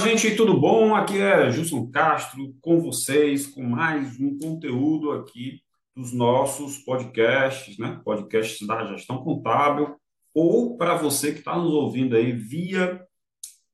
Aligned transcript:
gente, 0.00 0.34
tudo 0.34 0.58
bom? 0.58 0.94
Aqui 0.94 1.20
é 1.20 1.50
Gilson 1.50 1.90
Castro 1.90 2.56
com 2.62 2.80
vocês 2.80 3.46
com 3.46 3.62
mais 3.62 4.18
um 4.18 4.38
conteúdo 4.38 5.12
aqui 5.12 5.60
dos 5.94 6.10
nossos 6.14 6.78
podcasts, 6.78 7.76
né? 7.76 8.00
Podcasts 8.02 8.66
da 8.66 8.86
gestão 8.86 9.22
contábil, 9.22 9.94
ou 10.32 10.78
para 10.78 10.94
você 10.94 11.32
que 11.32 11.40
está 11.40 11.54
nos 11.54 11.72
ouvindo 11.74 12.16
aí 12.16 12.32
via 12.32 13.04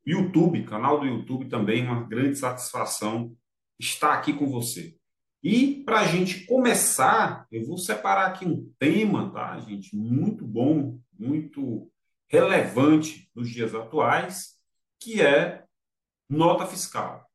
YouTube, 0.05 0.65
canal 0.65 0.99
do 0.99 1.07
YouTube 1.07 1.49
também, 1.49 1.85
uma 1.85 2.03
grande 2.03 2.37
satisfação 2.37 3.33
estar 3.79 4.13
aqui 4.13 4.33
com 4.33 4.49
você. 4.49 4.97
E 5.45 5.85
para 5.85 6.01
a 6.01 6.07
gente 6.07 6.45
começar, 6.45 7.47
eu 7.53 7.65
vou 7.65 7.79
separar 7.79 8.27
aqui 8.27 8.45
um 8.45 8.69
tema, 8.81 9.31
tá, 9.31 9.57
gente? 9.61 9.95
Muito 9.95 10.45
bom, 10.45 10.99
muito 11.17 11.89
relevante 12.29 13.31
nos 13.33 13.49
dias 13.49 13.77
atuais, 13.77 14.57
que 14.99 15.23
é 15.23 15.66
nota 16.29 16.67
fiscal. 16.67 17.27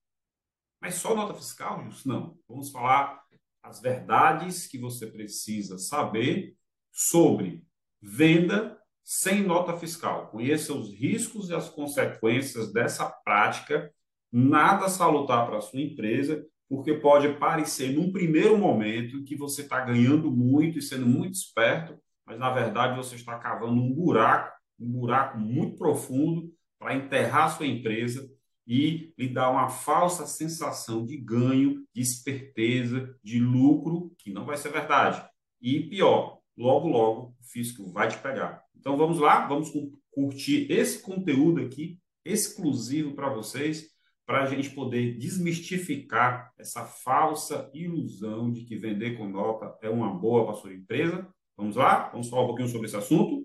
Mas 0.81 0.95
só 0.95 1.15
nota 1.15 1.33
fiscal, 1.33 1.79
Wilson? 1.79 2.09
Não. 2.09 2.37
Vamos 2.47 2.71
falar 2.71 3.21
as 3.63 3.79
verdades 3.79 4.67
que 4.67 4.79
você 4.79 5.05
precisa 5.05 5.77
saber 5.77 6.55
sobre 6.91 7.63
venda 8.01 8.77
sem 9.03 9.43
nota 9.43 9.77
fiscal. 9.77 10.27
Conheça 10.27 10.73
os 10.73 10.93
riscos 10.93 11.49
e 11.49 11.53
as 11.53 11.69
consequências 11.69 12.73
dessa 12.73 13.09
prática, 13.23 13.93
nada 14.31 14.89
salutar 14.89 15.45
para 15.45 15.57
a 15.57 15.61
sua 15.61 15.81
empresa, 15.81 16.45
porque 16.67 16.93
pode 16.93 17.33
parecer 17.37 17.93
num 17.93 18.11
primeiro 18.11 18.57
momento 18.57 19.23
que 19.23 19.35
você 19.35 19.61
está 19.61 19.81
ganhando 19.81 20.31
muito 20.31 20.79
e 20.79 20.81
sendo 20.81 21.05
muito 21.05 21.35
esperto, 21.35 21.99
mas 22.25 22.39
na 22.39 22.49
verdade 22.49 22.95
você 22.95 23.15
está 23.15 23.37
cavando 23.37 23.81
um 23.81 23.93
buraco, 23.93 24.57
um 24.79 24.89
buraco 24.89 25.37
muito 25.37 25.75
profundo 25.77 26.51
para 26.79 26.95
enterrar 26.95 27.45
a 27.45 27.49
sua 27.49 27.67
empresa 27.67 28.27
e 28.71 29.13
lhe 29.17 29.27
dá 29.27 29.49
uma 29.49 29.67
falsa 29.67 30.25
sensação 30.25 31.05
de 31.05 31.17
ganho, 31.17 31.85
de 31.93 32.01
esperteza, 32.01 33.13
de 33.21 33.37
lucro, 33.37 34.15
que 34.17 34.31
não 34.31 34.45
vai 34.45 34.55
ser 34.55 34.71
verdade. 34.71 35.21
E 35.61 35.89
pior, 35.89 36.39
logo, 36.55 36.87
logo 36.87 37.35
o 37.37 37.43
fisco 37.43 37.91
vai 37.91 38.07
te 38.07 38.17
pegar. 38.19 38.63
Então 38.73 38.95
vamos 38.95 39.19
lá, 39.19 39.45
vamos 39.45 39.73
curtir 40.09 40.71
esse 40.71 41.01
conteúdo 41.01 41.59
aqui 41.59 41.99
exclusivo 42.23 43.13
para 43.13 43.27
vocês, 43.27 43.89
para 44.25 44.43
a 44.43 44.45
gente 44.45 44.69
poder 44.69 45.17
desmistificar 45.17 46.53
essa 46.57 46.85
falsa 46.85 47.69
ilusão 47.73 48.49
de 48.49 48.63
que 48.63 48.77
vender 48.77 49.17
com 49.17 49.27
nota 49.27 49.77
é 49.81 49.89
uma 49.89 50.13
boa 50.13 50.45
para 50.45 50.55
sua 50.55 50.73
empresa. 50.73 51.27
Vamos 51.57 51.75
lá? 51.75 52.07
Vamos 52.11 52.29
falar 52.29 52.43
um 52.43 52.47
pouquinho 52.47 52.69
sobre 52.69 52.87
esse 52.87 52.95
assunto? 52.95 53.40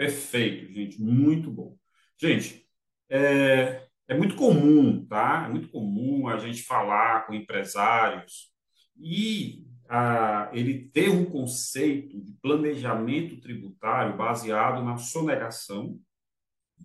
Perfeito, 0.00 0.72
gente, 0.72 0.98
muito 0.98 1.50
bom. 1.50 1.76
Gente, 2.18 2.66
é, 3.10 3.86
é 4.08 4.14
muito 4.14 4.34
comum, 4.34 5.04
tá? 5.04 5.44
É 5.44 5.50
muito 5.50 5.68
comum 5.68 6.26
a 6.26 6.38
gente 6.38 6.62
falar 6.62 7.26
com 7.26 7.34
empresários 7.34 8.50
e 8.98 9.62
a, 9.90 10.48
ele 10.54 10.88
ter 10.88 11.10
um 11.10 11.26
conceito 11.26 12.18
de 12.18 12.32
planejamento 12.40 13.42
tributário 13.42 14.16
baseado 14.16 14.82
na 14.82 14.96
sonegação, 14.96 16.00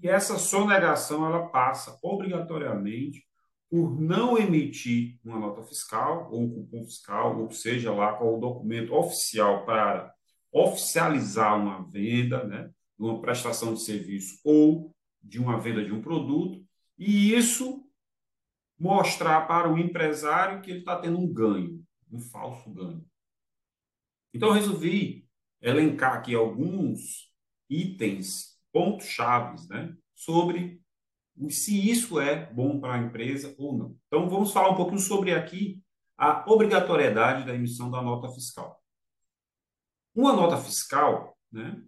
e 0.04 0.10
essa 0.10 0.38
sonegação 0.38 1.26
ela 1.26 1.48
passa 1.48 1.98
obrigatoriamente 2.04 3.26
por 3.70 3.98
não 3.98 4.38
emitir 4.38 5.18
uma 5.24 5.40
nota 5.40 5.64
fiscal 5.64 6.30
ou 6.34 6.42
um 6.42 6.50
cupom 6.50 6.84
fiscal, 6.84 7.40
ou 7.40 7.50
seja 7.50 7.94
lá 7.94 8.12
qual 8.12 8.36
o 8.36 8.42
documento 8.42 8.94
oficial 8.94 9.66
para 9.66 10.14
oficializar 10.52 11.58
uma 11.58 11.90
venda, 11.90 12.44
né? 12.44 12.75
De 12.97 13.03
uma 13.03 13.22
prestação 13.22 13.73
de 13.73 13.81
serviço 13.81 14.39
ou 14.44 14.94
de 15.22 15.39
uma 15.39 15.59
venda 15.59 15.83
de 15.83 15.91
um 15.91 16.01
produto, 16.01 16.66
e 16.97 17.33
isso 17.33 17.85
mostrar 18.78 19.47
para 19.47 19.72
o 19.72 19.78
empresário 19.78 20.61
que 20.61 20.69
ele 20.69 20.79
está 20.79 21.00
tendo 21.00 21.19
um 21.19 21.31
ganho, 21.31 21.83
um 22.11 22.19
falso 22.19 22.69
ganho. 22.72 23.06
Então, 24.33 24.51
resolvi 24.51 25.28
elencar 25.61 26.13
aqui 26.13 26.35
alguns 26.35 27.33
itens, 27.69 28.59
pontos 28.72 29.07
chaves, 29.07 29.67
né, 29.67 29.95
sobre 30.13 30.81
se 31.50 31.89
isso 31.89 32.19
é 32.19 32.45
bom 32.53 32.79
para 32.79 32.95
a 32.95 32.97
empresa 32.97 33.56
ou 33.57 33.77
não. 33.77 33.97
Então, 34.07 34.29
vamos 34.29 34.51
falar 34.51 34.69
um 34.69 34.75
pouquinho 34.75 35.00
sobre 35.00 35.33
aqui 35.33 35.81
a 36.17 36.50
obrigatoriedade 36.50 37.45
da 37.45 37.53
emissão 37.53 37.89
da 37.89 38.01
nota 38.01 38.29
fiscal. 38.29 38.81
Uma 40.13 40.33
nota 40.33 40.57
fiscal, 40.57 41.38
né, 41.51 41.81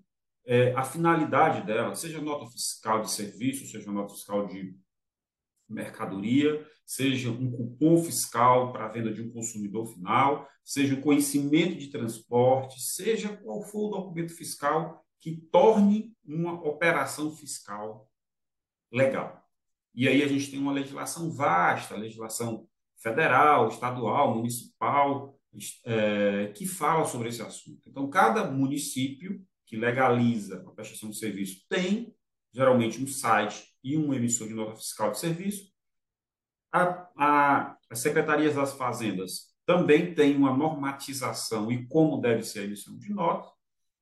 é, 0.48 0.74
a 0.74 0.84
finalidade 0.84 1.68
dela, 1.68 1.94
seja 1.94 2.22
nota 2.22 2.50
fiscal 2.50 3.02
de 3.02 3.12
serviço, 3.12 3.68
seja 3.68 3.92
nota 3.92 4.14
fiscal 4.14 4.48
de 4.48 4.74
mercadoria, 5.68 6.66
seja 6.86 7.30
um 7.30 7.52
cupom 7.52 8.02
fiscal 8.02 8.72
para 8.72 8.86
a 8.86 8.88
venda 8.88 9.14
de 9.14 9.22
um 9.22 9.30
consumidor 9.30 9.86
final, 9.88 10.48
seja 10.64 10.96
o 10.96 11.02
conhecimento 11.02 11.78
de 11.78 11.88
transporte, 11.90 12.82
seja 12.82 13.36
qual 13.36 13.62
for 13.62 13.88
o 13.88 13.92
documento 13.92 14.34
fiscal 14.34 15.06
que 15.20 15.36
torne 15.52 16.16
uma 16.26 16.54
operação 16.66 17.36
fiscal 17.36 18.10
legal. 18.90 19.46
E 19.94 20.08
aí 20.08 20.24
a 20.24 20.28
gente 20.28 20.50
tem 20.50 20.60
uma 20.60 20.72
legislação 20.72 21.30
vasta, 21.30 21.98
legislação 21.98 22.66
federal, 22.96 23.68
estadual, 23.68 24.36
municipal, 24.36 25.38
é, 25.84 26.54
que 26.56 26.66
fala 26.66 27.04
sobre 27.06 27.28
esse 27.28 27.42
assunto. 27.42 27.82
Então, 27.90 28.10
cada 28.10 28.50
município 28.50 29.46
que 29.68 29.76
legaliza 29.76 30.64
a 30.66 30.72
prestação 30.72 31.10
de 31.10 31.18
serviço 31.18 31.66
tem, 31.70 32.16
geralmente, 32.54 33.04
um 33.04 33.08
site 33.08 33.68
e 33.84 33.98
um 33.98 34.14
emissor 34.14 34.48
de 34.48 34.54
nota 34.54 34.76
fiscal 34.76 35.12
de 35.12 35.20
serviço. 35.20 35.72
A, 36.72 37.10
a, 37.18 37.78
as 37.90 38.00
secretarias 38.00 38.56
das 38.56 38.74
fazendas 38.74 39.54
também 39.66 40.16
têm 40.16 40.36
uma 40.36 40.56
normatização 40.56 41.70
e 41.72 41.86
como 41.88 42.22
deve 42.22 42.44
ser 42.44 42.62
a 42.62 42.64
emissão 42.64 42.98
de 42.98 43.14
nota. 43.14 43.52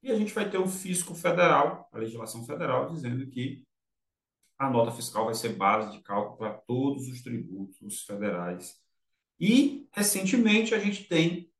E 0.04 0.12
a 0.12 0.16
gente 0.16 0.34
vai 0.34 0.48
ter 0.48 0.60
o 0.60 0.68
fisco 0.68 1.16
federal, 1.16 1.90
a 1.92 1.98
legislação 1.98 2.46
federal, 2.46 2.88
dizendo 2.94 3.28
que 3.28 3.66
a 4.60 4.70
nota 4.70 4.92
fiscal 4.92 5.26
vai 5.26 5.34
ser 5.34 5.50
base 5.50 5.92
de 5.92 6.04
cálculo 6.04 6.38
para 6.38 6.54
todos 6.54 7.08
os 7.08 7.24
tributos 7.24 8.04
federais. 8.04 8.76
E, 9.40 9.90
recentemente, 9.92 10.76
a 10.76 10.80
gente 10.80 11.06
tem 11.06 11.52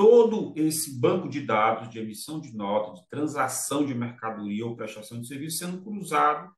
todo 0.00 0.54
esse 0.56 0.98
banco 0.98 1.28
de 1.28 1.42
dados 1.42 1.90
de 1.90 1.98
emissão 1.98 2.40
de 2.40 2.56
nota, 2.56 2.98
de 2.98 3.06
transação 3.06 3.84
de 3.84 3.94
mercadoria 3.94 4.64
ou 4.64 4.74
prestação 4.74 5.20
de 5.20 5.28
serviço 5.28 5.58
sendo 5.58 5.82
cruzado 5.82 6.50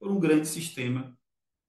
por 0.00 0.10
um 0.10 0.18
grande 0.18 0.48
sistema 0.48 1.16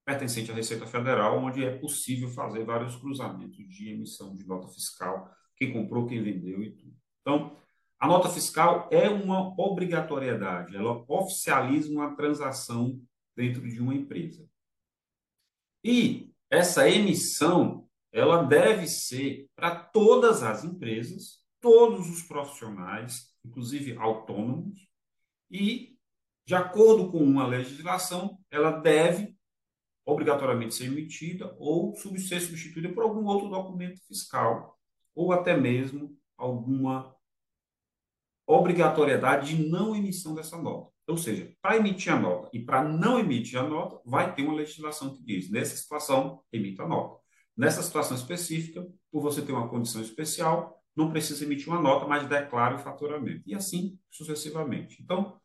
pertencente 0.03 0.50
à 0.50 0.56
Receita 0.56 0.88
Federal, 0.88 1.38
onde 1.38 1.63
é 1.63 1.78
possível 1.78 2.29
fazer 2.29 2.66
vários 2.66 2.95
cruzamentos 2.95 3.63
de 3.69 3.90
emissão 3.90 4.34
de 4.35 4.44
nota 4.47 4.69
fiscal, 4.69 5.31
quem 5.56 5.72
comprou, 5.72 6.07
quem 6.07 6.23
vendeu 6.23 6.63
e 6.63 6.72
tudo. 6.72 6.95
Então, 7.22 7.56
a 8.00 8.07
nota 8.07 8.28
fiscal 8.28 8.90
é 8.91 9.07
uma 9.07 9.53
obrigatoriedade, 9.61 10.75
ela 10.75 11.06
oficializa 11.07 11.91
uma 11.91 12.16
transação 12.16 13.00
dentro 13.35 13.69
de 13.69 13.79
uma 13.79 13.94
empresa. 13.94 14.50
E 15.84 16.34
essa 16.50 16.90
emissão 16.90 17.88
ela 18.12 18.44
deve 18.44 18.88
ser 18.88 19.47
para 19.56 19.75
todas 19.75 20.44
as 20.44 20.64
empresas, 20.64 21.40
todos 21.62 22.09
os 22.09 22.24
profissionais, 22.24 23.34
inclusive 23.46 23.97
autônomos, 23.97 24.88
e, 25.52 25.97
de 26.46 26.56
acordo 26.56 27.12
com 27.12 27.20
uma 27.20 27.46
legislação, 27.46 28.40
ela 28.50 28.72
deve 28.72 29.36
obrigatoriamente 30.06 30.74
ser 30.74 30.86
emitida 30.86 31.56
ou 31.59 31.96
ser 31.96 32.40
substituída 32.40 32.90
por 32.90 33.03
algum 33.03 33.26
outro 33.26 33.50
documento 33.50 34.00
fiscal, 34.08 34.78
ou 35.14 35.32
até 35.32 35.56
mesmo 35.56 36.17
alguma 36.38 37.16
obrigatoriedade 38.47 39.56
de 39.56 39.70
não 39.70 39.96
emissão 39.96 40.34
dessa 40.34 40.58
nota. 40.58 40.91
Ou 41.08 41.17
seja, 41.17 41.52
para 41.61 41.78
emitir 41.78 42.14
a 42.14 42.20
nota 42.20 42.50
e 42.53 42.59
para 42.59 42.84
não 42.84 43.20
emitir 43.20 43.59
a 43.59 43.67
nota, 43.67 44.00
vai 44.06 44.34
ter 44.34 44.44
uma 44.44 44.56
legislação 44.56 45.16
que 45.16 45.23
diz, 45.23 45.50
nessa 45.50 45.76
situação, 45.76 46.44
emita 46.52 46.84
a 46.84 46.88
nota. 46.88 47.19
Nessa 47.59 47.84
situação 47.84 48.16
específica, 48.16 48.88
por 49.11 49.22
você 49.22 49.41
ter 49.41 49.52
uma 49.52 49.67
condição 49.67 50.02
especial, 50.02 50.82
não 50.96 51.11
precisa 51.11 51.44
emitir 51.44 51.67
uma 51.67 51.82
nota, 51.82 52.08
mas 52.08 52.26
declara 52.26 52.78
o 52.78 52.79
faturamento. 52.79 53.44
E 53.46 53.53
assim 53.53 54.00
sucessivamente. 54.09 55.03
Então, 55.03 55.38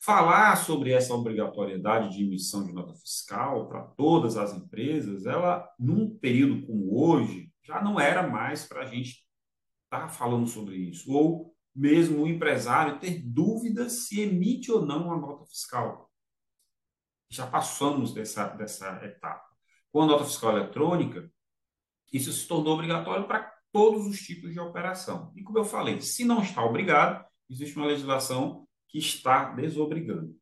falar 0.00 0.56
sobre 0.56 0.90
essa 0.90 1.14
obrigatoriedade 1.14 2.16
de 2.16 2.24
emissão 2.24 2.66
de 2.66 2.72
nota 2.72 2.92
fiscal 2.96 3.68
para 3.68 3.84
todas 3.84 4.36
as 4.36 4.52
empresas, 4.52 5.24
ela, 5.24 5.72
num 5.78 6.10
período 6.18 6.66
como 6.66 6.92
hoje, 7.00 7.52
já 7.62 7.80
não 7.80 8.00
era 8.00 8.26
mais 8.26 8.66
para 8.66 8.82
a 8.82 8.86
gente 8.86 9.24
estar 9.84 10.00
tá 10.00 10.08
falando 10.08 10.48
sobre 10.48 10.74
isso. 10.74 11.12
Ou 11.12 11.54
mesmo 11.72 12.24
o 12.24 12.26
empresário 12.26 12.98
ter 12.98 13.22
dúvidas 13.22 14.08
se 14.08 14.20
emite 14.20 14.72
ou 14.72 14.84
não 14.84 15.06
uma 15.06 15.20
nota 15.20 15.46
fiscal. 15.46 16.10
Já 17.30 17.46
passamos 17.46 18.12
dessa, 18.12 18.48
dessa 18.48 19.04
etapa. 19.04 19.51
Com 19.92 20.02
a 20.02 20.06
nota 20.06 20.24
fiscal 20.24 20.56
eletrônica, 20.56 21.30
isso 22.12 22.32
se 22.32 22.48
tornou 22.48 22.74
obrigatório 22.74 23.26
para 23.26 23.52
todos 23.70 24.06
os 24.06 24.20
tipos 24.20 24.52
de 24.52 24.58
operação. 24.58 25.32
E 25.36 25.42
como 25.42 25.58
eu 25.58 25.64
falei, 25.64 26.00
se 26.00 26.24
não 26.24 26.42
está 26.42 26.64
obrigado, 26.64 27.24
existe 27.48 27.76
uma 27.76 27.86
legislação 27.86 28.66
que 28.88 28.98
está 28.98 29.52
desobrigando. 29.52 30.36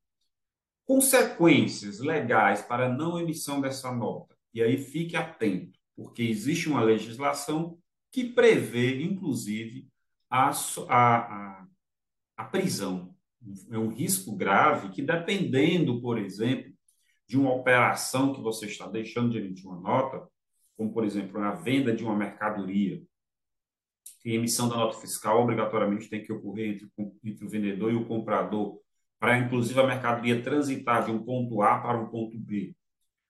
Consequências 0.85 2.01
legais 2.01 2.63
para 2.63 2.89
não 2.89 3.19
emissão 3.19 3.61
dessa 3.61 3.93
nota. 3.93 4.37
E 4.53 4.61
aí 4.63 4.77
fique 4.77 5.17
atento, 5.17 5.79
porque 5.95 6.23
existe 6.23 6.69
uma 6.69 6.83
legislação 6.83 7.79
que 8.11 8.25
prevê, 8.25 9.01
inclusive, 9.03 9.89
a, 10.29 10.51
a, 10.89 11.67
a 12.37 12.45
prisão. 12.45 13.15
É 13.71 13.79
um 13.79 13.89
risco 13.89 14.35
grave 14.35 14.91
que, 14.91 15.01
dependendo, 15.01 16.01
por 16.01 16.19
exemplo, 16.19 16.73
de 17.31 17.39
uma 17.39 17.55
operação 17.55 18.35
que 18.35 18.41
você 18.41 18.67
está 18.67 18.89
deixando 18.89 19.31
de 19.31 19.39
emitir 19.39 19.65
uma 19.65 19.79
nota, 19.79 20.29
como, 20.77 20.93
por 20.93 21.05
exemplo, 21.05 21.41
a 21.41 21.53
venda 21.53 21.95
de 21.95 22.03
uma 22.03 22.17
mercadoria, 22.17 23.01
que 24.21 24.33
a 24.33 24.35
emissão 24.35 24.69
da 24.69 24.75
nota 24.75 24.99
fiscal 24.99 25.41
obrigatoriamente 25.41 26.11
tem 26.11 26.25
que 26.25 26.33
ocorrer 26.33 26.75
entre, 26.75 26.91
entre 27.23 27.47
o 27.47 27.49
vendedor 27.49 27.93
e 27.93 27.95
o 27.95 28.05
comprador, 28.05 28.81
para, 29.21 29.39
inclusive, 29.39 29.79
a 29.79 29.87
mercadoria 29.87 30.43
transitar 30.43 31.05
de 31.05 31.13
um 31.13 31.23
ponto 31.23 31.63
A 31.63 31.79
para 31.79 32.01
um 32.01 32.09
ponto 32.09 32.37
B. 32.37 32.75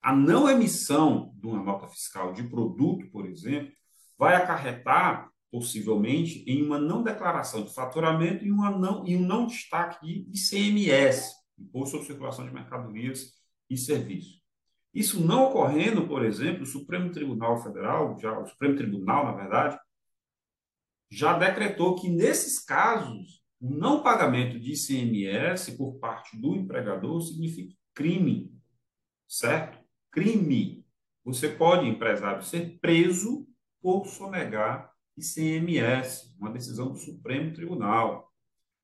A 0.00 0.16
não 0.16 0.48
emissão 0.48 1.34
de 1.36 1.46
uma 1.46 1.62
nota 1.62 1.86
fiscal 1.86 2.32
de 2.32 2.44
produto, 2.44 3.06
por 3.10 3.26
exemplo, 3.26 3.70
vai 4.16 4.34
acarretar 4.34 5.30
possivelmente 5.52 6.42
em 6.46 6.62
uma 6.62 6.78
não 6.78 7.02
declaração 7.02 7.64
de 7.64 7.74
faturamento 7.74 8.46
e, 8.46 8.50
uma 8.50 8.70
não, 8.70 9.06
e 9.06 9.14
um 9.14 9.20
não 9.20 9.46
destaque 9.46 10.06
de 10.06 10.26
ICMS, 10.32 11.34
Imposto 11.58 11.90
sobre 11.90 12.06
Circulação 12.06 12.46
de 12.46 12.54
Mercadorias 12.54 13.38
e 13.70 13.76
Serviços. 13.76 14.40
Isso 14.92 15.24
não 15.24 15.44
ocorrendo, 15.44 16.08
por 16.08 16.24
exemplo, 16.24 16.64
o 16.64 16.66
Supremo 16.66 17.12
Tribunal 17.12 17.62
Federal, 17.62 18.18
já, 18.18 18.36
o 18.38 18.46
Supremo 18.46 18.76
Tribunal, 18.76 19.24
na 19.24 19.32
verdade, 19.32 19.78
já 21.08 21.38
decretou 21.38 21.94
que, 21.94 22.08
nesses 22.08 22.58
casos, 22.58 23.40
o 23.60 23.70
não 23.70 24.02
pagamento 24.02 24.58
de 24.58 24.72
ICMS 24.72 25.76
por 25.76 25.98
parte 25.98 26.36
do 26.36 26.56
empregador 26.56 27.20
significa 27.20 27.74
crime, 27.94 28.52
certo? 29.28 29.78
Crime. 30.10 30.84
Você 31.24 31.48
pode, 31.48 31.86
empresário, 31.86 32.42
ser 32.42 32.78
preso 32.80 33.46
por 33.80 34.06
sonegar 34.06 34.92
ICMS, 35.16 36.34
uma 36.38 36.50
decisão 36.50 36.90
do 36.90 36.98
Supremo 36.98 37.52
Tribunal. 37.52 38.32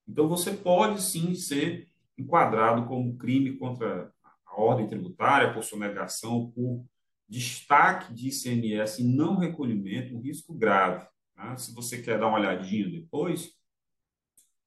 Então, 0.06 0.28
você 0.28 0.52
pode 0.52 1.02
sim 1.02 1.34
ser 1.34 1.88
enquadrado 2.16 2.86
como 2.86 3.16
crime 3.16 3.56
contra 3.56 4.12
ordem 4.60 4.86
tributária, 4.86 5.52
por 5.52 5.62
sonegação, 5.62 6.50
por 6.50 6.84
destaque 7.28 8.12
de 8.14 8.28
ICMS 8.28 9.02
e 9.02 9.04
não 9.04 9.36
recolhimento, 9.36 10.14
um 10.14 10.20
risco 10.20 10.54
grave. 10.54 11.06
Tá? 11.34 11.56
Se 11.56 11.74
você 11.74 12.00
quer 12.00 12.18
dar 12.18 12.28
uma 12.28 12.38
olhadinha 12.38 12.88
depois, 12.88 13.50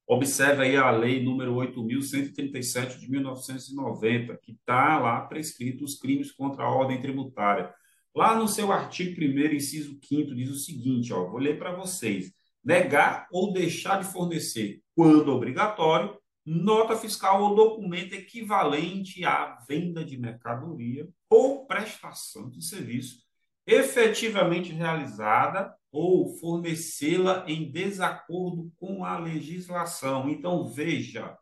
observe 0.06 0.63
aí 0.63 0.75
a 0.75 0.91
lei 0.91 1.24
número 1.24 1.56
8.137 1.56 3.00
de 3.00 3.09
1990, 3.09 4.38
que 4.38 4.51
está 4.51 5.00
lá 5.00 5.21
prescrito 5.21 5.83
os 5.83 5.97
crimes 5.97 6.31
contra 6.31 6.63
a 6.63 6.69
ordem 6.69 7.01
tributária. 7.01 7.74
Lá 8.13 8.36
no 8.36 8.47
seu 8.47 8.71
artigo 8.71 9.21
1 9.21 9.53
inciso 9.53 10.00
5 10.03 10.36
diz 10.36 10.50
o 10.50 10.56
seguinte, 10.56 11.13
ó, 11.13 11.30
vou 11.30 11.39
ler 11.39 11.57
para 11.57 11.75
vocês. 11.75 12.33
Negar 12.63 13.27
ou 13.31 13.53
deixar 13.53 14.01
de 14.01 14.12
fornecer, 14.12 14.81
quando 14.94 15.30
obrigatório, 15.30 16.19
nota 16.50 16.98
fiscal 16.98 17.44
ou 17.44 17.56
documento 17.56 18.13
equivalente 18.13 19.24
à 19.24 19.60
venda 19.68 20.04
de 20.04 20.18
mercadoria 20.18 21.07
ou 21.30 21.68
prestação 21.68 22.50
de 22.50 22.63
serviço 22.63 23.24
efetivamente 23.68 24.74
realizada 24.74 25.75
ou 25.92 26.36
fornecê-la 26.40 27.46
em 27.48 27.69
desacordo 27.69 28.72
com 28.78 29.06
a 29.06 29.19
legislação. 29.19 30.28
Então, 30.28 30.68
veja, 30.68 31.38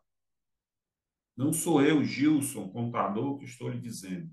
não 1.34 1.54
sou 1.54 1.82
eu, 1.82 2.04
Gilson, 2.04 2.68
contador, 2.68 3.38
que 3.38 3.46
estou 3.46 3.70
lhe 3.70 3.80
dizendo. 3.80 4.30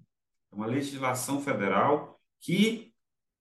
É 0.51 0.55
uma 0.55 0.65
legislação 0.65 1.41
federal 1.41 2.19
que 2.41 2.93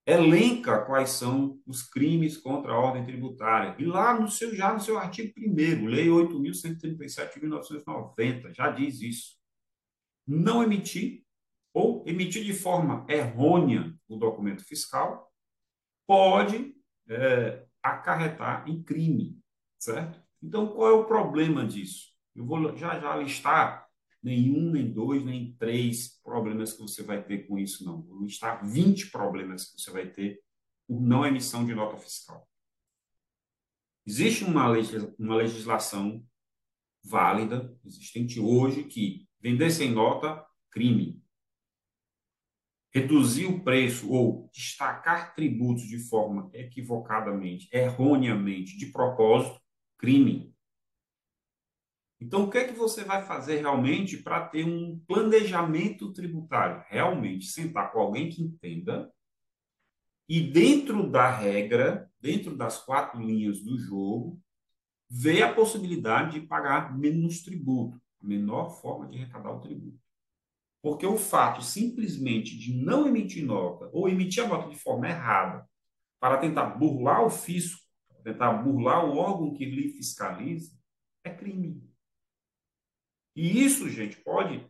elenca 0.06 0.84
quais 0.84 1.10
são 1.10 1.58
os 1.66 1.82
crimes 1.82 2.36
contra 2.36 2.72
a 2.72 2.78
ordem 2.78 3.04
tributária. 3.04 3.74
E 3.78 3.84
lá 3.84 4.18
no 4.18 4.28
seu 4.28 4.54
já 4.54 4.72
no 4.72 4.80
seu 4.80 4.98
artigo 4.98 5.32
1 5.38 5.86
Lei 5.86 6.10
8137 6.10 7.34
de 7.34 7.40
1990, 7.40 8.52
já 8.52 8.70
diz 8.70 9.00
isso. 9.00 9.36
Não 10.26 10.62
emitir 10.62 11.24
ou 11.72 12.04
emitir 12.06 12.44
de 12.44 12.52
forma 12.52 13.04
errônea 13.08 13.94
o 14.08 14.16
documento 14.16 14.64
fiscal 14.64 15.32
pode 16.06 16.74
é, 17.08 17.64
acarretar 17.82 18.68
em 18.68 18.82
crime, 18.82 19.38
certo? 19.78 20.22
Então, 20.42 20.68
qual 20.68 20.88
é 20.88 20.92
o 20.92 21.06
problema 21.06 21.66
disso? 21.66 22.12
Eu 22.34 22.44
vou 22.44 22.76
já 22.76 23.00
já 23.00 23.16
listar 23.16 23.88
nenhum, 24.24 24.70
nem 24.70 24.90
dois, 24.90 25.22
nem 25.22 25.52
três 25.52 26.18
problemas 26.22 26.72
que 26.72 26.80
você 26.80 27.02
vai 27.02 27.22
ter 27.22 27.46
com 27.46 27.58
isso, 27.58 27.84
não. 27.84 28.02
Vão 28.02 28.24
estar 28.24 28.66
20 28.66 29.10
problemas 29.10 29.66
que 29.66 29.80
você 29.80 29.90
vai 29.90 30.10
ter 30.10 30.40
por 30.88 31.00
não 31.00 31.26
emissão 31.26 31.66
de 31.66 31.74
nota 31.74 31.98
fiscal. 31.98 32.48
Existe 34.06 34.44
uma, 34.44 34.66
uma 35.18 35.36
legislação 35.36 36.24
válida, 37.04 37.76
existente 37.84 38.40
hoje, 38.40 38.84
que 38.84 39.28
vender 39.40 39.70
sem 39.70 39.92
nota, 39.92 40.44
crime. 40.70 41.22
Reduzir 42.94 43.46
o 43.46 43.62
preço 43.62 44.10
ou 44.10 44.48
destacar 44.54 45.34
tributos 45.34 45.84
de 45.84 45.98
forma 45.98 46.48
equivocadamente, 46.54 47.68
erroneamente, 47.72 48.78
de 48.78 48.86
propósito, 48.86 49.60
crime. 49.98 50.53
Então, 52.20 52.44
o 52.44 52.50
que 52.50 52.58
é 52.58 52.64
que 52.64 52.72
você 52.72 53.04
vai 53.04 53.22
fazer 53.22 53.60
realmente 53.60 54.16
para 54.22 54.46
ter 54.48 54.64
um 54.64 54.98
planejamento 55.06 56.12
tributário? 56.12 56.82
Realmente 56.88 57.46
sentar 57.46 57.92
com 57.92 58.00
alguém 58.00 58.30
que 58.30 58.42
entenda 58.42 59.12
e, 60.28 60.40
dentro 60.40 61.10
da 61.10 61.30
regra, 61.30 62.10
dentro 62.20 62.56
das 62.56 62.78
quatro 62.82 63.20
linhas 63.20 63.62
do 63.62 63.78
jogo, 63.78 64.40
ver 65.10 65.42
a 65.42 65.52
possibilidade 65.52 66.40
de 66.40 66.46
pagar 66.46 66.96
menos 66.96 67.42
tributo, 67.42 68.00
a 68.22 68.26
menor 68.26 68.80
forma 68.80 69.06
de 69.06 69.18
arrecadar 69.18 69.52
o 69.52 69.60
tributo. 69.60 69.98
Porque 70.82 71.06
o 71.06 71.16
fato 71.16 71.62
simplesmente 71.62 72.58
de 72.58 72.74
não 72.74 73.06
emitir 73.06 73.44
nota 73.44 73.88
ou 73.92 74.08
emitir 74.08 74.44
a 74.44 74.48
nota 74.48 74.68
de 74.68 74.76
forma 74.76 75.08
errada 75.08 75.68
para 76.18 76.38
tentar 76.38 76.66
burlar 76.66 77.24
o 77.24 77.30
fisco, 77.30 77.80
tentar 78.22 78.52
burlar 78.54 79.04
o 79.04 79.16
órgão 79.18 79.52
que 79.52 79.64
lhe 79.66 79.90
fiscaliza, 79.90 80.72
é 81.22 81.30
crime. 81.30 81.82
E 83.34 83.64
isso, 83.64 83.88
gente, 83.88 84.16
pode 84.22 84.64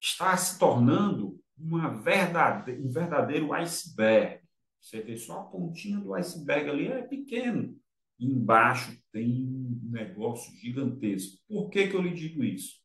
estar 0.00 0.36
se 0.36 0.58
tornando 0.58 1.40
uma 1.58 1.88
verdade, 1.88 2.72
um 2.72 2.90
verdadeiro 2.90 3.52
iceberg. 3.52 4.40
Você 4.80 5.00
vê 5.00 5.16
só 5.16 5.40
a 5.40 5.44
pontinha 5.44 5.98
do 5.98 6.14
iceberg 6.14 6.70
ali, 6.70 6.86
é 6.88 7.02
pequeno. 7.02 7.78
E 8.18 8.26
embaixo 8.26 8.96
tem 9.12 9.46
um 9.46 9.90
negócio 9.90 10.54
gigantesco. 10.56 11.38
Por 11.48 11.68
que, 11.68 11.88
que 11.88 11.94
eu 11.96 12.02
lhe 12.02 12.14
digo 12.14 12.42
isso? 12.42 12.76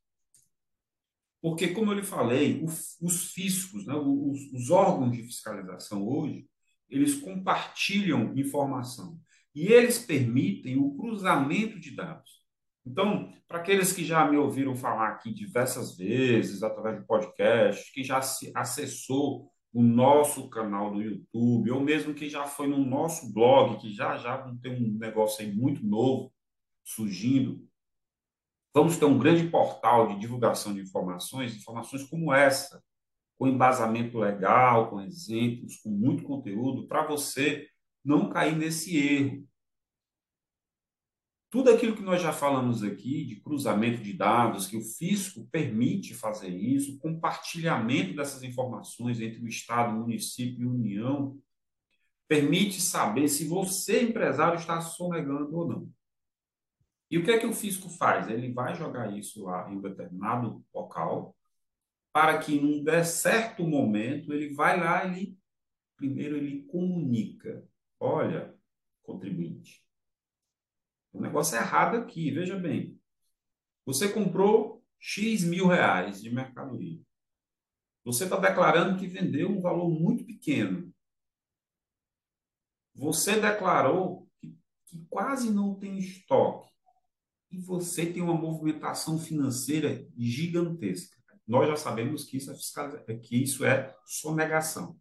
Porque, 1.42 1.70
como 1.70 1.92
eu 1.92 1.96
lhe 1.96 2.04
falei, 2.04 2.64
os, 2.64 2.98
os 3.02 3.32
fiscos, 3.34 3.86
né, 3.86 3.96
os, 3.96 4.52
os 4.54 4.70
órgãos 4.70 5.12
de 5.12 5.24
fiscalização 5.24 6.08
hoje, 6.08 6.48
eles 6.88 7.16
compartilham 7.16 8.38
informação 8.38 9.20
e 9.56 9.68
eles 9.68 10.00
permitem 10.00 10.78
o 10.78 10.96
cruzamento 10.96 11.80
de 11.80 11.92
dados. 11.96 12.41
Então, 12.86 13.32
para 13.48 13.60
aqueles 13.60 13.94
que 13.94 14.04
já 14.04 14.30
me 14.30 14.38
ouviram 14.38 14.76
falar 14.76 15.10
aqui 15.10 15.34
diversas 15.34 15.96
vezes, 15.96 16.64
através 16.64 17.00
de 17.00 17.06
podcast, 17.06 17.92
que 17.94 18.04
já 18.04 18.22
se 18.22 18.52
acessou 18.56 19.52
o 19.74 19.82
nosso 19.82 20.50
canal 20.50 20.92
do 20.92 21.02
YouTube, 21.02 21.72
ou 21.72 21.80
mesmo 21.80 22.14
que 22.14 22.30
já 22.30 22.46
foi 22.46 22.68
no 22.68 22.84
nosso 22.84 23.32
blog, 23.32 23.80
que 23.80 23.94
já 23.94 24.18
já 24.18 24.38
ter 24.62 24.72
um 24.72 24.98
negócio 24.98 25.46
aí 25.46 25.54
muito 25.54 25.86
novo 25.86 26.34
surgindo, 26.84 27.66
vamos 28.74 28.98
ter 28.98 29.06
um 29.06 29.18
grande 29.18 29.48
portal 29.50 30.08
de 30.08 30.20
divulgação 30.20 30.74
de 30.74 30.82
informações, 30.82 31.56
informações 31.56 32.04
como 32.04 32.34
essa, 32.34 32.84
com 33.38 33.48
embasamento 33.48 34.18
legal, 34.18 34.90
com 34.90 35.00
exemplos, 35.00 35.78
com 35.78 35.90
muito 35.90 36.24
conteúdo, 36.24 36.88
para 36.88 37.06
você 37.08 37.68
não 38.04 38.30
cair 38.30 38.58
nesse 38.58 38.98
erro 38.98 39.48
tudo 41.52 41.70
aquilo 41.70 41.98
que 41.98 42.02
nós 42.02 42.22
já 42.22 42.32
falamos 42.32 42.82
aqui, 42.82 43.26
de 43.26 43.36
cruzamento 43.36 44.02
de 44.02 44.14
dados, 44.14 44.68
que 44.68 44.78
o 44.78 44.82
fisco 44.82 45.46
permite 45.52 46.14
fazer 46.14 46.48
isso, 46.48 46.98
compartilhamento 46.98 48.16
dessas 48.16 48.42
informações 48.42 49.20
entre 49.20 49.44
o 49.44 49.48
Estado, 49.48 49.94
o 49.94 50.00
município 50.00 50.64
e 50.64 50.66
a 50.66 50.72
União, 50.72 51.38
permite 52.26 52.80
saber 52.80 53.28
se 53.28 53.46
você, 53.46 54.02
empresário, 54.02 54.58
está 54.58 54.80
sonegando 54.80 55.54
ou 55.54 55.68
não. 55.68 55.90
E 57.10 57.18
o 57.18 57.24
que 57.26 57.32
é 57.32 57.38
que 57.38 57.46
o 57.46 57.52
fisco 57.54 57.90
faz? 57.90 58.30
Ele 58.30 58.54
vai 58.54 58.74
jogar 58.74 59.12
isso 59.12 59.44
lá 59.44 59.70
em 59.70 59.76
um 59.76 59.82
determinado 59.82 60.64
local, 60.74 61.36
para 62.14 62.38
que, 62.38 62.58
num 62.58 62.82
certo 63.04 63.68
momento, 63.68 64.32
ele 64.32 64.54
vai 64.54 64.80
lá 64.80 65.06
e 65.06 65.38
primeiro 65.98 66.38
ele 66.38 66.64
comunica. 66.64 67.68
Olha, 68.00 68.56
contribuinte. 69.04 69.82
O 71.12 71.22
negócio 71.22 71.58
é 71.58 71.60
errado 71.60 71.98
aqui, 71.98 72.32
veja 72.32 72.58
bem. 72.58 73.00
Você 73.86 74.10
comprou 74.10 74.84
X 75.00 75.44
mil 75.44 75.68
reais 75.68 76.22
de 76.22 76.30
mercadoria. 76.30 77.02
Você 78.04 78.24
está 78.24 78.38
declarando 78.38 78.98
que 78.98 79.08
vendeu 79.08 79.50
um 79.50 79.62
valor 79.62 79.90
muito 79.90 80.26
pequeno. 80.26 80.94
Você 82.96 83.40
declarou 83.40 84.28
que, 84.40 84.58
que 84.86 85.06
quase 85.10 85.52
não 85.52 85.76
tem 85.76 85.98
estoque. 85.98 86.70
E 87.52 87.58
você 87.58 88.06
tem 88.06 88.22
uma 88.22 88.34
movimentação 88.34 89.20
financeira 89.20 90.08
gigantesca. 90.18 91.18
Nós 91.48 91.68
já 91.68 91.76
sabemos 91.76 92.24
que 92.24 92.38
isso 92.38 92.52
é, 92.52 93.16
que 93.18 93.44
isso 93.44 93.66
é 93.66 93.94
sonegação. 94.06 94.98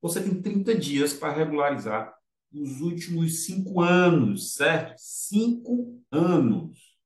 Você 0.00 0.22
tem 0.22 0.40
30 0.40 0.74
dias 0.76 1.12
para 1.12 1.32
regularizar 1.32 2.14
os 2.52 2.80
últimos 2.80 3.44
cinco 3.44 3.80
anos, 3.80 4.54
certo? 4.54 4.94
Cinco 4.98 6.02
anos 6.10 6.98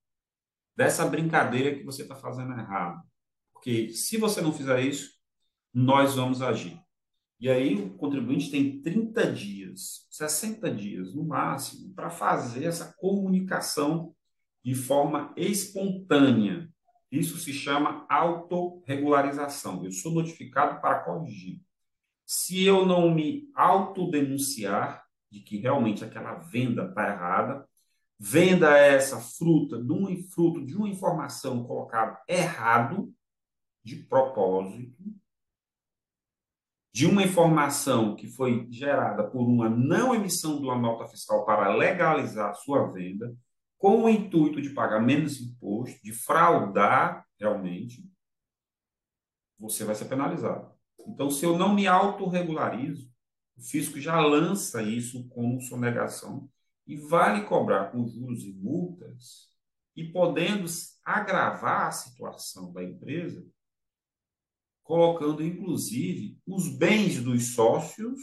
dessa 0.76 1.06
brincadeira 1.06 1.76
que 1.76 1.84
você 1.84 2.02
está 2.02 2.16
fazendo 2.16 2.52
errado. 2.52 3.02
Porque 3.52 3.90
se 3.90 4.16
você 4.16 4.40
não 4.40 4.52
fizer 4.52 4.80
isso, 4.82 5.12
nós 5.72 6.16
vamos 6.16 6.42
agir. 6.42 6.78
E 7.38 7.48
aí 7.50 7.74
o 7.74 7.90
contribuinte 7.94 8.50
tem 8.50 8.80
30 8.80 9.32
dias, 9.32 10.06
60 10.10 10.70
dias 10.70 11.14
no 11.14 11.24
máximo, 11.24 11.92
para 11.94 12.08
fazer 12.08 12.64
essa 12.64 12.94
comunicação 12.96 14.14
de 14.64 14.74
forma 14.74 15.32
espontânea. 15.36 16.68
Isso 17.10 17.36
se 17.38 17.52
chama 17.52 18.06
autorregularização. 18.08 19.84
Eu 19.84 19.92
sou 19.92 20.12
notificado 20.12 20.80
para 20.80 21.00
corrigir. 21.00 21.60
Se 22.24 22.64
eu 22.64 22.86
não 22.86 23.14
me 23.14 23.50
autodenunciar 23.54 25.03
de 25.34 25.40
que 25.40 25.58
realmente 25.58 26.04
aquela 26.04 26.34
venda 26.34 26.84
está 26.84 27.08
errada, 27.08 27.68
venda 28.16 28.78
essa 28.78 29.20
fruta 29.20 29.82
de 29.82 29.92
um 29.92 30.22
fruto 30.28 30.64
de 30.64 30.76
uma 30.76 30.88
informação 30.88 31.64
colocada 31.64 32.22
errado, 32.28 33.12
de 33.82 33.96
propósito, 33.96 35.02
de 36.92 37.04
uma 37.04 37.24
informação 37.24 38.14
que 38.14 38.28
foi 38.28 38.68
gerada 38.70 39.28
por 39.28 39.42
uma 39.42 39.68
não 39.68 40.14
emissão 40.14 40.60
de 40.60 40.66
uma 40.66 40.78
nota 40.78 41.08
fiscal 41.08 41.44
para 41.44 41.74
legalizar 41.74 42.50
a 42.50 42.54
sua 42.54 42.86
venda, 42.92 43.36
com 43.76 44.04
o 44.04 44.08
intuito 44.08 44.62
de 44.62 44.70
pagar 44.70 45.00
menos 45.00 45.40
imposto, 45.40 46.00
de 46.00 46.12
fraudar 46.12 47.26
realmente, 47.40 48.08
você 49.58 49.84
vai 49.84 49.96
ser 49.96 50.04
penalizado. 50.04 50.72
Então, 51.00 51.28
se 51.28 51.44
eu 51.44 51.58
não 51.58 51.74
me 51.74 51.88
autorregularizo, 51.88 53.12
o 53.56 53.62
fisco 53.62 54.00
já 54.00 54.20
lança 54.20 54.82
isso 54.82 55.28
como 55.28 55.60
sonegação 55.60 56.48
e 56.86 56.96
vai 56.96 57.38
lhe 57.38 57.46
cobrar 57.46 57.90
com 57.90 58.06
juros 58.06 58.42
e 58.42 58.52
multas 58.52 59.48
e 59.96 60.04
podendo 60.04 60.66
agravar 61.04 61.86
a 61.86 61.92
situação 61.92 62.72
da 62.72 62.82
empresa 62.82 63.46
colocando 64.84 65.42
inclusive 65.42 66.38
os 66.46 66.68
bens 66.68 67.22
dos 67.22 67.54
sócios 67.54 68.20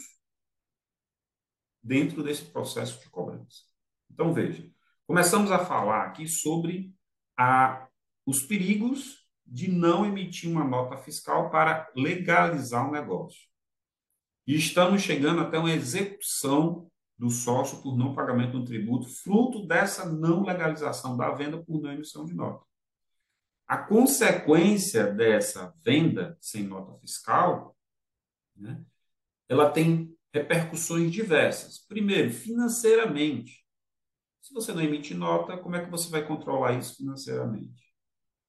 dentro 1.82 2.22
desse 2.22 2.44
processo 2.44 3.00
de 3.00 3.10
cobrança. 3.10 3.62
Então 4.10 4.32
veja, 4.32 4.70
começamos 5.04 5.50
a 5.50 5.58
falar 5.58 6.06
aqui 6.06 6.28
sobre 6.28 6.94
a, 7.36 7.88
os 8.24 8.42
perigos 8.42 9.28
de 9.44 9.68
não 9.68 10.06
emitir 10.06 10.48
uma 10.48 10.64
nota 10.64 10.96
fiscal 10.96 11.50
para 11.50 11.90
legalizar 11.96 12.88
o 12.88 12.92
negócio. 12.92 13.51
E 14.46 14.56
estamos 14.56 15.02
chegando 15.02 15.40
até 15.40 15.58
uma 15.58 15.72
execução 15.72 16.90
do 17.16 17.30
sócio 17.30 17.80
por 17.82 17.96
não 17.96 18.14
pagamento 18.14 18.58
do 18.58 18.64
tributo, 18.64 19.08
fruto 19.08 19.66
dessa 19.66 20.10
não 20.10 20.42
legalização 20.44 21.16
da 21.16 21.30
venda 21.30 21.62
por 21.62 21.80
não 21.80 21.92
emissão 21.92 22.24
de 22.24 22.34
nota. 22.34 22.64
A 23.66 23.78
consequência 23.78 25.06
dessa 25.06 25.72
venda 25.84 26.36
sem 26.40 26.64
nota 26.64 26.98
fiscal, 26.98 27.76
né, 28.56 28.84
ela 29.48 29.70
tem 29.70 30.12
repercussões 30.34 31.12
diversas. 31.12 31.78
Primeiro, 31.78 32.32
financeiramente. 32.32 33.64
Se 34.40 34.52
você 34.52 34.72
não 34.72 34.82
emite 34.82 35.14
nota, 35.14 35.56
como 35.56 35.76
é 35.76 35.84
que 35.84 35.90
você 35.90 36.10
vai 36.10 36.26
controlar 36.26 36.76
isso 36.76 36.96
financeiramente? 36.96 37.82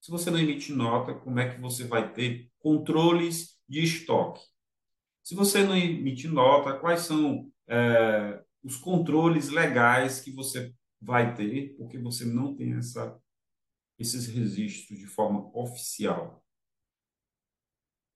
Se 0.02 0.10
você 0.10 0.32
não 0.32 0.40
emite 0.40 0.74
nota, 0.74 1.14
como 1.14 1.40
é 1.40 1.54
que 1.54 1.62
você 1.62 1.86
vai 1.86 2.12
ter 2.12 2.50
controles 2.58 3.58
de 3.70 3.84
estoque? 3.84 4.42
Se 5.24 5.34
você 5.36 5.64
não 5.64 5.76
emite 5.76 6.28
nota, 6.28 6.78
quais 6.78 7.02
são 7.02 7.50
é, 7.68 8.44
os 8.64 8.76
controles 8.76 9.50
legais 9.50 10.20
que 10.20 10.32
você 10.32 10.74
vai 11.02 11.34
ter, 11.34 11.76
porque 11.78 11.98
você 11.98 12.26
não 12.26 12.56
tem 12.56 12.74
essa 12.74 13.18
esses 13.98 14.28
registros 14.28 15.00
de 15.00 15.06
forma 15.06 15.50
oficial. 15.58 16.44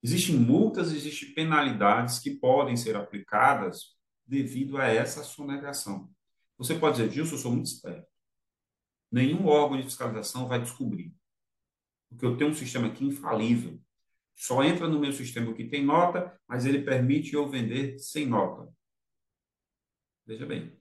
Existem 0.02 0.36
multas, 0.36 0.92
existem 0.92 1.34
penalidades 1.34 2.18
que 2.18 2.36
podem 2.36 2.76
ser 2.76 2.96
aplicadas 2.96 3.96
devido 4.26 4.76
a 4.76 4.86
essa 4.86 5.24
sonegação. 5.24 6.10
Você 6.56 6.78
pode 6.78 6.96
dizer, 6.96 7.10
Gilson, 7.10 7.34
eu 7.34 7.38
sou 7.38 7.52
muito 7.52 7.66
esperto. 7.66 8.06
Nenhum 9.10 9.46
órgão 9.46 9.76
de 9.76 9.84
fiscalização 9.84 10.46
vai 10.46 10.60
descobrir. 10.60 11.14
Porque 12.08 12.26
eu 12.26 12.36
tenho 12.36 12.50
um 12.50 12.54
sistema 12.54 12.88
aqui 12.88 13.04
infalível. 13.04 13.80
Só 14.38 14.62
entra 14.62 14.86
no 14.86 15.00
meu 15.00 15.12
sistema 15.12 15.50
o 15.50 15.54
que 15.54 15.68
tem 15.68 15.84
nota, 15.84 16.40
mas 16.48 16.64
ele 16.64 16.82
permite 16.82 17.34
eu 17.34 17.48
vender 17.48 17.98
sem 17.98 18.24
nota. 18.24 18.72
Veja 20.24 20.46
bem. 20.46 20.78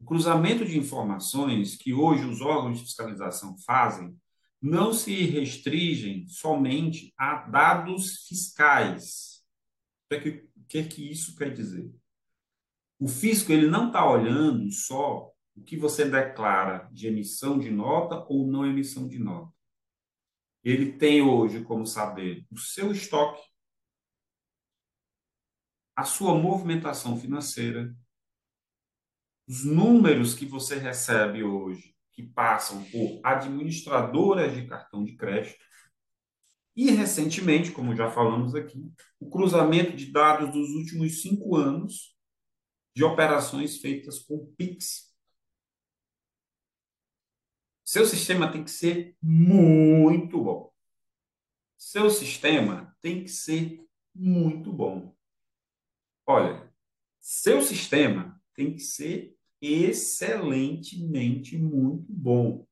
O 0.00 0.04
cruzamento 0.04 0.64
de 0.64 0.78
informações 0.78 1.76
que 1.76 1.92
hoje 1.92 2.24
os 2.24 2.40
órgãos 2.40 2.78
de 2.78 2.84
fiscalização 2.84 3.58
fazem 3.58 4.16
não 4.60 4.92
se 4.94 5.12
restringem 5.26 6.26
somente 6.28 7.12
a 7.18 7.34
dados 7.34 8.26
fiscais. 8.26 9.44
O 10.10 10.18
que, 10.18 10.28
é 10.28 10.42
que, 10.66 10.84
que 10.84 11.10
isso 11.10 11.36
quer 11.36 11.52
dizer? 11.52 11.92
O 12.98 13.06
fisco 13.06 13.52
ele 13.52 13.68
não 13.68 13.88
está 13.88 14.08
olhando 14.08 14.70
só 14.72 15.30
o 15.54 15.62
que 15.62 15.76
você 15.76 16.08
declara 16.08 16.88
de 16.90 17.06
emissão 17.06 17.58
de 17.58 17.70
nota 17.70 18.24
ou 18.28 18.46
não 18.46 18.64
emissão 18.64 19.06
de 19.06 19.18
nota. 19.18 19.57
Ele 20.64 20.92
tem 20.92 21.22
hoje 21.22 21.64
como 21.64 21.86
saber 21.86 22.46
o 22.50 22.58
seu 22.58 22.92
estoque, 22.92 23.42
a 25.96 26.04
sua 26.04 26.34
movimentação 26.34 27.18
financeira, 27.18 27.94
os 29.48 29.64
números 29.64 30.34
que 30.34 30.44
você 30.44 30.76
recebe 30.78 31.42
hoje 31.42 31.96
que 32.12 32.22
passam 32.22 32.84
por 32.90 33.20
administradoras 33.22 34.54
de 34.54 34.66
cartão 34.66 35.04
de 35.04 35.16
crédito. 35.16 35.64
E, 36.76 36.90
recentemente, 36.90 37.72
como 37.72 37.94
já 37.94 38.10
falamos 38.10 38.54
aqui, 38.54 38.92
o 39.18 39.30
cruzamento 39.30 39.96
de 39.96 40.12
dados 40.12 40.52
dos 40.52 40.70
últimos 40.70 41.22
cinco 41.22 41.56
anos 41.56 42.16
de 42.94 43.04
operações 43.04 43.78
feitas 43.78 44.18
com 44.18 44.52
PIX. 44.56 45.07
Seu 47.90 48.04
sistema 48.04 48.52
tem 48.52 48.62
que 48.62 48.70
ser 48.70 49.16
muito 49.22 50.44
bom. 50.44 50.70
Seu 51.74 52.10
sistema 52.10 52.94
tem 53.00 53.24
que 53.24 53.30
ser 53.30 53.82
muito 54.14 54.70
bom. 54.70 55.16
Olha, 56.26 56.70
seu 57.18 57.62
sistema 57.62 58.38
tem 58.52 58.74
que 58.74 58.80
ser 58.80 59.34
excelentemente 59.58 61.56
muito 61.56 62.12
bom 62.12 62.66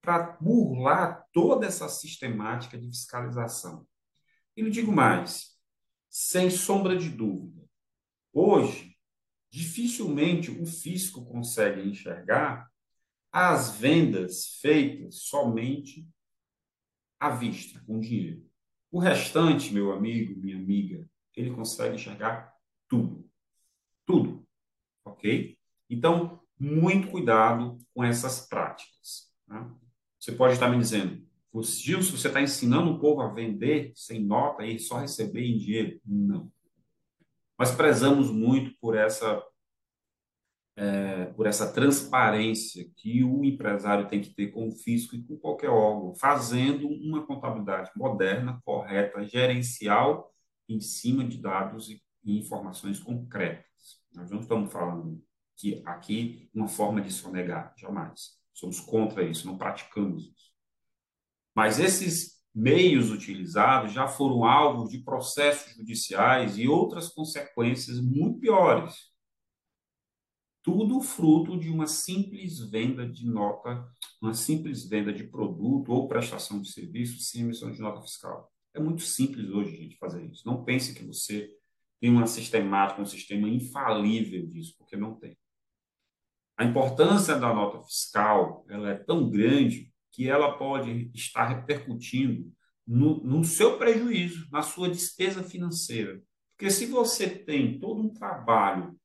para 0.00 0.38
burlar 0.40 1.28
toda 1.30 1.66
essa 1.66 1.86
sistemática 1.86 2.78
de 2.78 2.86
fiscalização. 2.86 3.86
E 4.56 4.62
lhe 4.62 4.70
digo 4.70 4.90
mais, 4.90 5.54
sem 6.08 6.48
sombra 6.48 6.96
de 6.96 7.10
dúvida, 7.10 7.62
hoje, 8.32 8.96
dificilmente 9.50 10.50
o 10.50 10.64
fisco 10.64 11.26
consegue 11.26 11.86
enxergar 11.86 12.71
as 13.32 13.76
vendas 13.78 14.58
feitas 14.60 15.22
somente 15.22 16.06
à 17.18 17.30
vista, 17.30 17.82
com 17.86 17.98
dinheiro. 17.98 18.44
O 18.90 18.98
restante, 18.98 19.72
meu 19.72 19.92
amigo, 19.92 20.38
minha 20.38 20.56
amiga, 20.56 21.08
ele 21.34 21.50
consegue 21.50 21.94
enxergar 21.94 22.52
tudo. 22.88 23.26
Tudo 24.04 24.42
ok? 25.04 25.56
Então, 25.88 26.40
muito 26.58 27.08
cuidado 27.08 27.78
com 27.94 28.04
essas 28.04 28.46
práticas. 28.46 29.30
Tá? 29.46 29.70
Você 30.18 30.32
pode 30.32 30.54
estar 30.54 30.68
me 30.68 30.78
dizendo, 30.78 31.24
Gilson, 31.54 32.16
você 32.16 32.28
está 32.28 32.40
ensinando 32.40 32.92
o 32.92 32.98
povo 32.98 33.20
a 33.20 33.32
vender 33.32 33.92
sem 33.94 34.24
nota 34.24 34.64
e 34.64 34.78
só 34.78 34.98
receber 34.98 35.44
em 35.44 35.58
dinheiro? 35.58 36.00
Não. 36.04 36.50
Nós 37.58 37.74
prezamos 37.74 38.30
muito 38.30 38.74
por 38.80 38.96
essa 38.96 39.42
é, 40.76 41.26
por 41.26 41.46
essa 41.46 41.70
transparência 41.72 42.90
que 42.96 43.22
o 43.22 43.44
empresário 43.44 44.08
tem 44.08 44.20
que 44.20 44.30
ter 44.30 44.48
com 44.48 44.68
o 44.68 44.72
fisco 44.72 45.14
e 45.14 45.22
com 45.22 45.36
qualquer 45.36 45.68
órgão, 45.68 46.14
fazendo 46.14 46.88
uma 46.88 47.26
contabilidade 47.26 47.90
moderna, 47.96 48.60
correta, 48.64 49.24
gerencial, 49.24 50.32
em 50.68 50.80
cima 50.80 51.24
de 51.24 51.38
dados 51.38 51.90
e, 51.90 52.02
e 52.24 52.38
informações 52.38 52.98
concretas. 52.98 54.00
Nós 54.14 54.30
não 54.30 54.40
estamos 54.40 54.72
falando 54.72 55.22
que 55.56 55.82
aqui 55.84 56.48
uma 56.54 56.68
forma 56.68 57.00
de 57.00 57.12
sonegar, 57.12 57.74
jamais. 57.76 58.40
Somos 58.54 58.80
contra 58.80 59.22
isso, 59.22 59.46
não 59.46 59.58
praticamos 59.58 60.24
isso. 60.24 60.52
Mas 61.54 61.78
esses 61.78 62.42
meios 62.54 63.10
utilizados 63.10 63.92
já 63.92 64.06
foram 64.06 64.44
alvos 64.44 64.90
de 64.90 64.98
processos 64.98 65.74
judiciais 65.74 66.58
e 66.58 66.68
outras 66.68 67.08
consequências 67.08 68.00
muito 68.00 68.40
piores. 68.40 69.12
Tudo 70.62 71.00
fruto 71.00 71.58
de 71.58 71.68
uma 71.68 71.86
simples 71.86 72.60
venda 72.70 73.08
de 73.08 73.26
nota, 73.26 73.84
uma 74.20 74.32
simples 74.32 74.88
venda 74.88 75.12
de 75.12 75.24
produto 75.24 75.90
ou 75.92 76.06
prestação 76.06 76.60
de 76.60 76.70
serviço 76.70 77.18
sem 77.20 77.42
emissão 77.42 77.70
de 77.70 77.80
nota 77.80 78.00
fiscal. 78.00 78.50
É 78.72 78.80
muito 78.80 79.02
simples 79.02 79.50
hoje, 79.50 79.76
gente, 79.76 79.98
fazer 79.98 80.24
isso. 80.24 80.46
Não 80.46 80.64
pense 80.64 80.94
que 80.94 81.04
você 81.04 81.50
tem 82.00 82.10
uma 82.10 82.26
sistemática, 82.26 83.02
um 83.02 83.06
sistema 83.06 83.48
infalível 83.48 84.46
disso, 84.46 84.74
porque 84.78 84.96
não 84.96 85.14
tem. 85.16 85.36
A 86.56 86.64
importância 86.64 87.36
da 87.38 87.52
nota 87.52 87.82
fiscal 87.82 88.64
ela 88.68 88.90
é 88.90 88.94
tão 88.94 89.28
grande 89.28 89.92
que 90.12 90.28
ela 90.28 90.56
pode 90.56 91.10
estar 91.14 91.46
repercutindo 91.46 92.52
no, 92.86 93.22
no 93.24 93.44
seu 93.44 93.78
prejuízo, 93.78 94.48
na 94.50 94.62
sua 94.62 94.88
despesa 94.88 95.42
financeira. 95.42 96.22
Porque 96.50 96.70
se 96.70 96.86
você 96.86 97.28
tem 97.28 97.78
todo 97.78 98.00
um 98.00 98.12
trabalho 98.12 98.96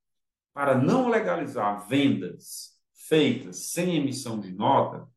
para 0.57 0.75
não 0.75 1.07
legalizar 1.07 1.87
vendas 1.87 2.81
feitas 3.07 3.69
sem 3.73 3.95
emissão 3.95 4.39
de 4.39 4.51
nota, 4.51 5.07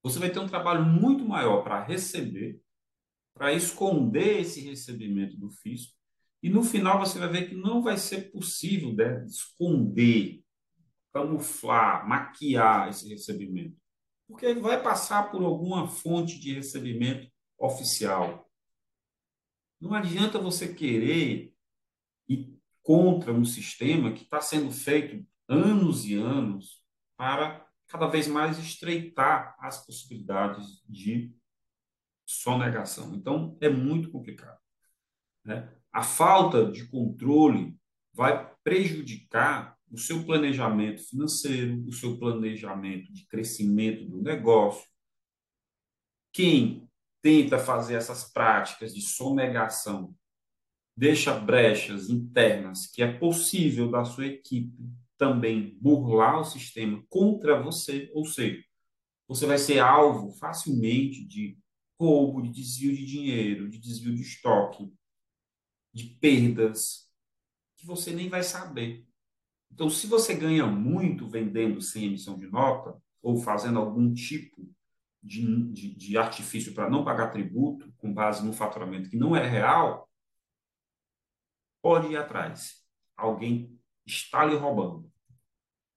você 0.00 0.20
vai 0.20 0.30
ter 0.30 0.38
um 0.38 0.46
trabalho 0.46 0.84
muito 0.84 1.24
maior 1.24 1.64
para 1.64 1.82
receber, 1.82 2.60
para 3.34 3.52
esconder 3.52 4.42
esse 4.42 4.60
recebimento 4.60 5.36
do 5.36 5.50
fisco, 5.50 5.92
e 6.40 6.48
no 6.48 6.62
final 6.62 7.00
você 7.00 7.18
vai 7.18 7.30
ver 7.30 7.48
que 7.48 7.56
não 7.56 7.82
vai 7.82 7.96
ser 7.96 8.30
possível 8.30 8.94
né, 8.94 9.26
esconder, 9.26 10.40
camuflar, 11.12 12.08
maquiar 12.08 12.90
esse 12.90 13.08
recebimento 13.08 13.76
porque 14.28 14.46
ele 14.46 14.60
vai 14.60 14.80
passar 14.80 15.32
por 15.32 15.42
alguma 15.42 15.88
fonte 15.88 16.38
de 16.38 16.54
recebimento 16.54 17.28
oficial. 17.58 18.48
Não 19.80 19.92
adianta 19.92 20.38
você 20.38 20.72
querer 20.72 21.51
contra 22.82 23.32
um 23.32 23.44
sistema 23.44 24.12
que 24.12 24.24
está 24.24 24.40
sendo 24.40 24.70
feito 24.72 25.24
anos 25.48 26.04
e 26.04 26.14
anos 26.14 26.82
para 27.16 27.66
cada 27.88 28.06
vez 28.06 28.26
mais 28.26 28.58
estreitar 28.58 29.54
as 29.60 29.84
possibilidades 29.84 30.82
de 30.88 31.34
sonegação. 32.26 33.14
Então, 33.14 33.56
é 33.60 33.68
muito 33.68 34.10
complicado. 34.10 34.58
Né? 35.44 35.70
A 35.92 36.02
falta 36.02 36.70
de 36.70 36.86
controle 36.88 37.76
vai 38.14 38.50
prejudicar 38.64 39.76
o 39.90 39.98
seu 39.98 40.24
planejamento 40.24 41.02
financeiro, 41.06 41.86
o 41.86 41.92
seu 41.92 42.18
planejamento 42.18 43.12
de 43.12 43.26
crescimento 43.26 44.06
do 44.06 44.22
negócio. 44.22 44.88
Quem 46.32 46.88
tenta 47.20 47.58
fazer 47.58 47.94
essas 47.94 48.32
práticas 48.32 48.94
de 48.94 49.02
sonegação 49.02 50.16
deixa 50.96 51.32
brechas 51.38 52.10
internas 52.10 52.86
que 52.86 53.02
é 53.02 53.12
possível 53.12 53.90
da 53.90 54.04
sua 54.04 54.26
equipe 54.26 54.76
também 55.16 55.78
burlar 55.80 56.40
o 56.40 56.44
sistema 56.44 57.02
contra 57.08 57.60
você, 57.62 58.10
ou 58.12 58.24
seja, 58.24 58.62
você 59.28 59.46
vai 59.46 59.58
ser 59.58 59.78
alvo 59.78 60.32
facilmente 60.32 61.24
de 61.24 61.56
roubo, 61.98 62.42
de 62.42 62.50
desvio 62.50 62.94
de 62.94 63.06
dinheiro, 63.06 63.70
de 63.70 63.78
desvio 63.78 64.14
de 64.14 64.22
estoque, 64.22 64.92
de 65.92 66.04
perdas 66.20 67.08
que 67.76 67.86
você 67.86 68.12
nem 68.12 68.28
vai 68.28 68.42
saber. 68.42 69.06
Então, 69.70 69.88
se 69.88 70.06
você 70.06 70.34
ganha 70.34 70.66
muito 70.66 71.28
vendendo 71.28 71.80
sem 71.80 72.04
emissão 72.04 72.38
de 72.38 72.46
nota, 72.48 73.00
ou 73.22 73.38
fazendo 73.38 73.78
algum 73.78 74.12
tipo 74.12 74.68
de, 75.22 75.72
de, 75.72 75.94
de 75.94 76.18
artifício 76.18 76.74
para 76.74 76.90
não 76.90 77.04
pagar 77.04 77.30
tributo, 77.30 77.92
com 77.96 78.12
base 78.12 78.44
no 78.44 78.52
faturamento 78.52 79.08
que 79.08 79.16
não 79.16 79.36
é 79.36 79.48
real, 79.48 80.10
pode 81.82 82.08
ir 82.08 82.16
atrás. 82.16 82.76
Alguém 83.16 83.78
está 84.06 84.44
lhe 84.44 84.56
roubando. 84.56 85.10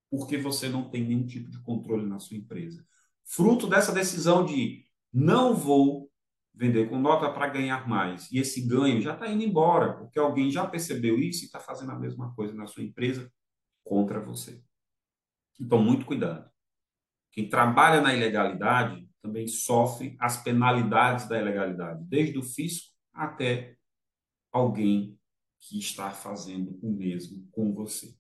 Porque 0.09 0.37
você 0.37 0.67
não 0.67 0.89
tem 0.89 1.03
nenhum 1.05 1.25
tipo 1.25 1.49
de 1.49 1.61
controle 1.61 2.05
na 2.05 2.19
sua 2.19 2.37
empresa. 2.37 2.85
Fruto 3.23 3.67
dessa 3.67 3.91
decisão 3.91 4.45
de 4.45 4.85
não 5.13 5.55
vou 5.55 6.11
vender 6.53 6.89
com 6.89 6.99
nota 6.99 7.31
para 7.31 7.47
ganhar 7.47 7.87
mais. 7.87 8.31
E 8.31 8.39
esse 8.39 8.61
ganho 8.61 9.01
já 9.01 9.13
está 9.13 9.27
indo 9.27 9.43
embora, 9.43 9.93
porque 9.93 10.17
alguém 10.17 10.49
já 10.49 10.65
percebeu 10.65 11.19
isso 11.19 11.43
e 11.43 11.45
está 11.45 11.59
fazendo 11.59 11.91
a 11.91 11.99
mesma 11.99 12.33
coisa 12.33 12.53
na 12.53 12.65
sua 12.65 12.83
empresa 12.83 13.31
contra 13.83 14.19
você. 14.19 14.63
Então, 15.59 15.81
muito 15.81 16.05
cuidado. 16.05 16.49
Quem 17.31 17.49
trabalha 17.49 18.01
na 18.01 18.13
ilegalidade 18.13 19.07
também 19.21 19.47
sofre 19.47 20.15
as 20.19 20.41
penalidades 20.41 21.27
da 21.27 21.39
ilegalidade, 21.39 22.03
desde 22.05 22.37
o 22.37 22.43
fisco 22.43 22.93
até 23.13 23.75
alguém 24.51 25.17
que 25.67 25.79
está 25.79 26.11
fazendo 26.11 26.77
o 26.81 26.91
mesmo 26.91 27.47
com 27.51 27.73
você. 27.73 28.15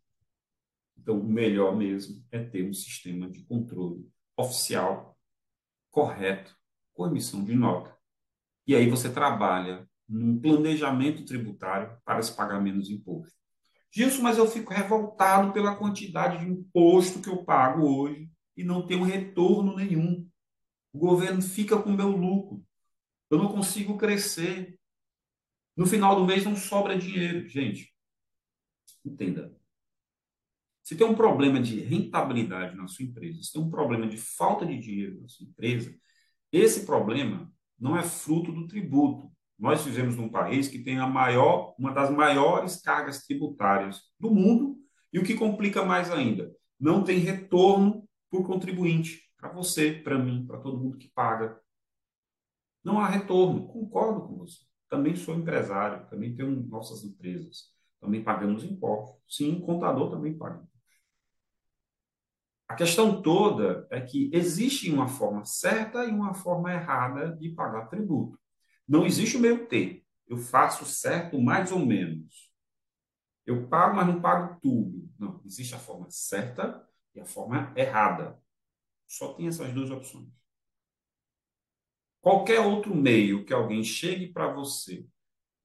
Então, 0.97 1.19
o 1.19 1.23
melhor 1.23 1.75
mesmo 1.75 2.25
é 2.31 2.43
ter 2.43 2.67
um 2.67 2.73
sistema 2.73 3.29
de 3.29 3.43
controle 3.43 4.09
oficial, 4.35 5.17
correto, 5.91 6.55
com 6.93 7.05
emissão 7.05 7.43
de 7.43 7.53
nota. 7.53 7.95
E 8.65 8.75
aí 8.75 8.89
você 8.89 9.11
trabalha 9.11 9.87
num 10.07 10.39
planejamento 10.39 11.23
tributário 11.23 11.97
para 12.03 12.21
se 12.21 12.35
pagar 12.35 12.59
menos 12.59 12.89
imposto. 12.89 13.35
Gilson, 13.91 14.23
mas 14.23 14.37
eu 14.37 14.47
fico 14.47 14.73
revoltado 14.73 15.53
pela 15.53 15.75
quantidade 15.75 16.39
de 16.39 16.51
imposto 16.51 17.21
que 17.21 17.29
eu 17.29 17.45
pago 17.45 17.85
hoje 17.85 18.29
e 18.57 18.63
não 18.63 18.85
tenho 18.85 19.03
retorno 19.03 19.75
nenhum. 19.75 20.27
O 20.91 20.97
governo 20.97 21.41
fica 21.41 21.81
com 21.81 21.91
o 21.91 21.95
meu 21.95 22.09
lucro. 22.09 22.63
Eu 23.29 23.37
não 23.37 23.51
consigo 23.51 23.97
crescer. 23.97 24.79
No 25.75 25.85
final 25.85 26.15
do 26.15 26.25
mês 26.25 26.45
não 26.45 26.55
sobra 26.55 26.97
dinheiro. 26.97 27.47
Gente, 27.47 27.93
entenda. 29.03 29.55
Se 30.83 30.95
tem 30.95 31.05
um 31.05 31.15
problema 31.15 31.59
de 31.59 31.79
rentabilidade 31.79 32.75
na 32.75 32.87
sua 32.87 33.05
empresa, 33.05 33.41
se 33.41 33.51
tem 33.51 33.61
um 33.61 33.71
problema 33.71 34.07
de 34.07 34.17
falta 34.17 34.65
de 34.65 34.77
dinheiro 34.77 35.19
na 35.21 35.27
sua 35.27 35.45
empresa, 35.45 35.93
esse 36.51 36.85
problema 36.85 37.51
não 37.77 37.97
é 37.97 38.03
fruto 38.03 38.51
do 38.51 38.67
tributo, 38.67 39.31
nós 39.57 39.83
vivemos 39.83 40.15
num 40.15 40.29
país 40.29 40.67
que 40.67 40.83
tem 40.83 40.99
a 40.99 41.07
maior, 41.07 41.73
uma 41.79 41.91
das 41.91 42.11
maiores 42.11 42.81
cargas 42.81 43.25
tributárias 43.25 44.01
do 44.19 44.29
mundo 44.29 44.77
e 45.11 45.19
o 45.19 45.23
que 45.23 45.33
complica 45.33 45.83
mais 45.83 46.11
ainda, 46.11 46.53
não 46.79 47.03
tem 47.03 47.19
retorno 47.19 48.07
por 48.29 48.45
contribuinte, 48.45 49.21
para 49.37 49.49
você, 49.53 49.91
para 49.91 50.17
mim, 50.17 50.45
para 50.45 50.59
todo 50.59 50.77
mundo 50.77 50.97
que 50.97 51.09
paga. 51.09 51.59
Não 52.83 52.99
há 52.99 53.07
retorno. 53.07 53.67
Concordo 53.67 54.27
com 54.27 54.37
você. 54.37 54.59
Também 54.89 55.15
sou 55.15 55.35
empresário, 55.35 56.07
também 56.09 56.35
tenho 56.35 56.51
nossas 56.67 57.03
empresas, 57.03 57.71
também 57.99 58.23
pagamos 58.23 58.63
impostos. 58.63 59.21
Sim, 59.27 59.59
contador 59.61 60.11
também 60.11 60.37
paga. 60.37 60.65
A 62.67 62.75
questão 62.75 63.21
toda 63.21 63.87
é 63.91 64.01
que 64.01 64.29
existe 64.33 64.91
uma 64.91 65.07
forma 65.07 65.45
certa 65.45 66.03
e 66.05 66.09
uma 66.09 66.33
forma 66.33 66.73
errada 66.73 67.35
de 67.35 67.49
pagar 67.49 67.87
tributo. 67.87 68.39
Não 68.87 69.05
existe 69.05 69.37
o 69.37 69.39
meio 69.39 69.67
termo. 69.67 70.01
Eu 70.27 70.37
faço 70.37 70.85
certo 70.85 71.39
mais 71.39 71.71
ou 71.71 71.79
menos. 71.85 72.51
Eu 73.45 73.67
pago, 73.67 73.95
mas 73.95 74.07
não 74.07 74.21
pago 74.21 74.59
tudo. 74.61 75.07
Não, 75.19 75.39
existe 75.45 75.75
a 75.75 75.79
forma 75.79 76.07
certa 76.09 76.83
e 77.13 77.19
a 77.19 77.25
forma 77.25 77.71
errada. 77.75 78.39
Só 79.07 79.33
tem 79.33 79.47
essas 79.47 79.71
duas 79.73 79.91
opções. 79.91 80.29
Qualquer 82.25 82.59
outro 82.59 82.95
meio 82.95 83.45
que 83.45 83.53
alguém 83.53 83.83
chegue 83.83 84.33
para 84.33 84.51
você 84.51 85.05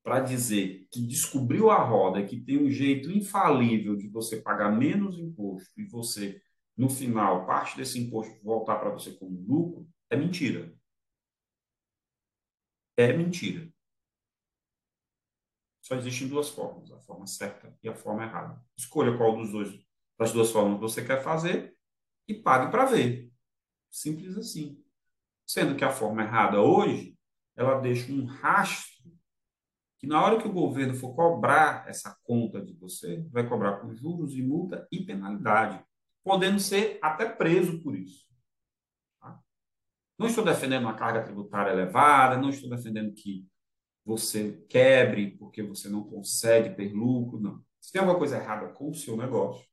para 0.02 0.20
dizer 0.20 0.86
que 0.90 1.00
descobriu 1.00 1.70
a 1.70 1.82
roda, 1.82 2.22
que 2.22 2.38
tem 2.38 2.58
um 2.58 2.70
jeito 2.70 3.10
infalível 3.10 3.96
de 3.96 4.08
você 4.08 4.42
pagar 4.42 4.70
menos 4.70 5.18
imposto 5.18 5.80
e 5.80 5.86
você, 5.86 6.38
no 6.76 6.90
final, 6.90 7.46
parte 7.46 7.78
desse 7.78 7.98
imposto 7.98 8.38
voltar 8.44 8.76
para 8.76 8.90
você 8.90 9.12
como 9.12 9.42
lucro, 9.48 9.88
é 10.10 10.16
mentira 10.16 10.70
é 12.94 13.14
mentira. 13.14 13.66
Só 15.80 15.94
existem 15.94 16.28
duas 16.28 16.50
formas, 16.50 16.92
a 16.92 17.00
forma 17.00 17.26
certa 17.26 17.74
e 17.82 17.88
a 17.88 17.94
forma 17.94 18.24
errada. 18.24 18.62
Escolha 18.76 19.16
qual 19.16 19.34
dos 19.34 19.50
dois, 19.50 19.80
das 20.18 20.30
duas 20.30 20.50
formas 20.50 20.78
você 20.78 21.02
quer 21.02 21.22
fazer 21.22 21.74
e 22.28 22.34
pague 22.34 22.70
para 22.70 22.84
ver. 22.84 23.32
Simples 23.90 24.36
assim. 24.36 24.84
Sendo 25.50 25.74
que 25.74 25.84
a 25.84 25.90
forma 25.90 26.22
errada 26.22 26.60
hoje, 26.60 27.18
ela 27.56 27.80
deixa 27.80 28.12
um 28.12 28.24
rastro 28.24 29.10
que 29.98 30.06
na 30.06 30.24
hora 30.24 30.40
que 30.40 30.46
o 30.46 30.52
governo 30.52 30.94
for 30.94 31.12
cobrar 31.12 31.88
essa 31.88 32.16
conta 32.22 32.64
de 32.64 32.72
você, 32.74 33.26
vai 33.32 33.44
cobrar 33.48 33.80
com 33.80 33.92
juros 33.92 34.36
e 34.36 34.42
multa 34.44 34.86
e 34.92 35.04
penalidade, 35.04 35.84
podendo 36.22 36.60
ser 36.60 37.00
até 37.02 37.28
preso 37.28 37.82
por 37.82 37.96
isso. 37.96 38.24
Não 40.16 40.28
estou 40.28 40.44
defendendo 40.44 40.84
uma 40.84 40.94
carga 40.94 41.24
tributária 41.24 41.72
elevada, 41.72 42.40
não 42.40 42.50
estou 42.50 42.70
defendendo 42.70 43.12
que 43.12 43.44
você 44.04 44.64
quebre 44.68 45.36
porque 45.36 45.64
você 45.64 45.88
não 45.88 46.04
consegue 46.04 46.76
ter 46.76 46.92
lucro, 46.92 47.40
não. 47.40 47.60
Se 47.80 47.90
tem 47.90 47.98
alguma 47.98 48.16
coisa 48.16 48.36
errada 48.36 48.68
com 48.68 48.88
o 48.88 48.94
seu 48.94 49.16
negócio, 49.16 49.66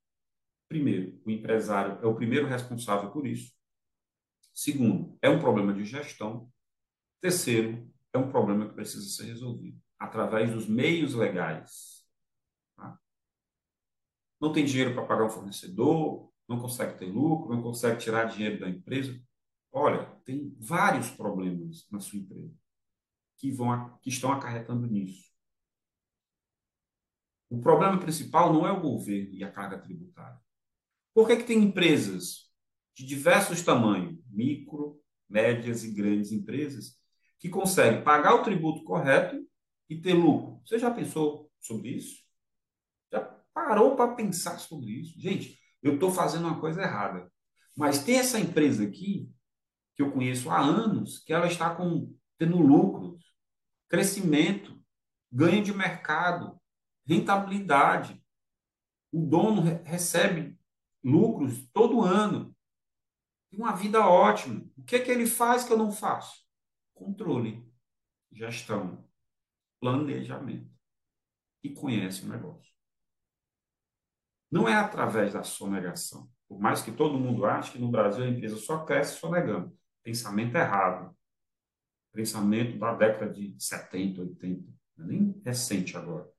primeiro, 0.68 1.22
o 1.24 1.30
empresário 1.30 2.00
é 2.02 2.08
o 2.08 2.16
primeiro 2.16 2.48
responsável 2.48 3.12
por 3.12 3.28
isso. 3.28 3.57
Segundo, 4.58 5.16
é 5.22 5.30
um 5.30 5.40
problema 5.40 5.72
de 5.72 5.86
gestão. 5.86 6.52
Terceiro, 7.22 7.88
é 8.12 8.18
um 8.18 8.28
problema 8.28 8.68
que 8.68 8.74
precisa 8.74 9.08
ser 9.08 9.26
resolvido 9.26 9.80
através 10.00 10.52
dos 10.52 10.68
meios 10.68 11.14
legais. 11.14 12.04
Tá? 12.76 13.00
Não 14.42 14.52
tem 14.52 14.66
dinheiro 14.66 14.96
para 14.96 15.06
pagar 15.06 15.26
um 15.26 15.30
fornecedor, 15.30 16.34
não 16.50 16.60
consegue 16.60 16.98
ter 16.98 17.06
lucro, 17.06 17.54
não 17.54 17.62
consegue 17.62 18.00
tirar 18.00 18.26
dinheiro 18.26 18.60
da 18.60 18.68
empresa. 18.68 19.24
Olha, 19.72 20.08
tem 20.26 20.58
vários 20.60 21.12
problemas 21.12 21.88
na 21.92 22.00
sua 22.00 22.18
empresa 22.18 22.58
que, 23.38 23.52
vão, 23.52 23.96
que 24.00 24.10
estão 24.10 24.32
acarretando 24.32 24.88
nisso. 24.88 25.32
O 27.48 27.62
problema 27.62 28.00
principal 28.00 28.52
não 28.52 28.66
é 28.66 28.72
o 28.72 28.82
governo 28.82 29.36
e 29.36 29.44
a 29.44 29.52
carga 29.52 29.78
tributária. 29.78 30.42
Por 31.14 31.28
que, 31.28 31.38
que 31.38 31.44
tem 31.44 31.60
empresas 31.60 32.47
de 32.98 33.06
diversos 33.06 33.62
tamanhos, 33.62 34.18
micro, 34.32 35.00
médias 35.30 35.84
e 35.84 35.94
grandes 35.94 36.32
empresas, 36.32 36.98
que 37.38 37.48
conseguem 37.48 38.04
pagar 38.04 38.34
o 38.34 38.42
tributo 38.42 38.84
correto 38.84 39.38
e 39.88 40.02
ter 40.02 40.14
lucro? 40.14 40.60
Você 40.66 40.80
já 40.80 40.90
pensou 40.90 41.52
sobre 41.60 41.90
isso? 41.90 42.24
Já 43.12 43.22
parou 43.54 43.96
para 43.96 44.16
pensar 44.16 44.58
sobre 44.58 44.90
isso? 44.90 45.20
Gente, 45.22 45.60
eu 45.84 45.94
estou 45.94 46.12
fazendo 46.12 46.48
uma 46.48 46.60
coisa 46.60 46.82
errada. 46.82 47.32
Mas 47.76 48.04
tem 48.04 48.18
essa 48.18 48.40
empresa 48.40 48.84
aqui, 48.84 49.32
que 49.96 50.02
eu 50.02 50.12
conheço 50.12 50.50
há 50.50 50.60
anos, 50.60 51.20
que 51.20 51.32
ela 51.32 51.46
está 51.46 51.76
com, 51.76 52.12
tendo 52.40 52.58
lucros, 52.58 53.24
crescimento, 53.88 54.76
ganho 55.32 55.64
de 55.64 55.72
mercado, 55.72 56.60
rentabilidade. 57.06 58.20
O 59.12 59.24
dono 59.24 59.62
recebe 59.84 60.58
lucros 61.04 61.70
todo 61.72 62.02
ano. 62.02 62.57
Tem 63.50 63.60
uma 63.60 63.76
vida 63.76 64.06
ótima. 64.06 64.66
O 64.78 64.84
que 64.84 64.96
é 64.96 65.00
que 65.00 65.12
ele 65.12 65.26
faz 65.26 65.64
que 65.64 65.72
eu 65.72 65.78
não 65.78 65.92
faço? 65.92 66.46
Controle, 66.94 67.66
gestão, 68.32 69.08
planejamento. 69.80 70.70
E 71.64 71.74
conhece 71.74 72.26
o 72.26 72.30
negócio. 72.30 72.72
Não 74.50 74.68
é 74.68 74.76
através 74.76 75.34
da 75.34 75.44
sonegação. 75.44 76.30
Por 76.48 76.60
mais 76.60 76.82
que 76.82 76.92
todo 76.92 77.20
mundo 77.20 77.46
ache 77.46 77.74
que 77.74 77.80
no 77.80 77.92
Brasil 77.92 78.24
a 78.24 78.28
empresa 78.30 78.56
só 78.56 78.86
cresce 78.86 79.20
sonegando. 79.20 79.78
Pensamento 80.04 80.56
errado. 80.56 81.16
Pensamento 82.14 82.80
da 82.80 82.96
década 82.96 83.32
de 83.32 83.56
70, 83.60 84.22
80. 84.22 84.72
É 85.00 85.04
nem 85.04 85.42
recente 85.46 85.98
agora. 85.98 86.30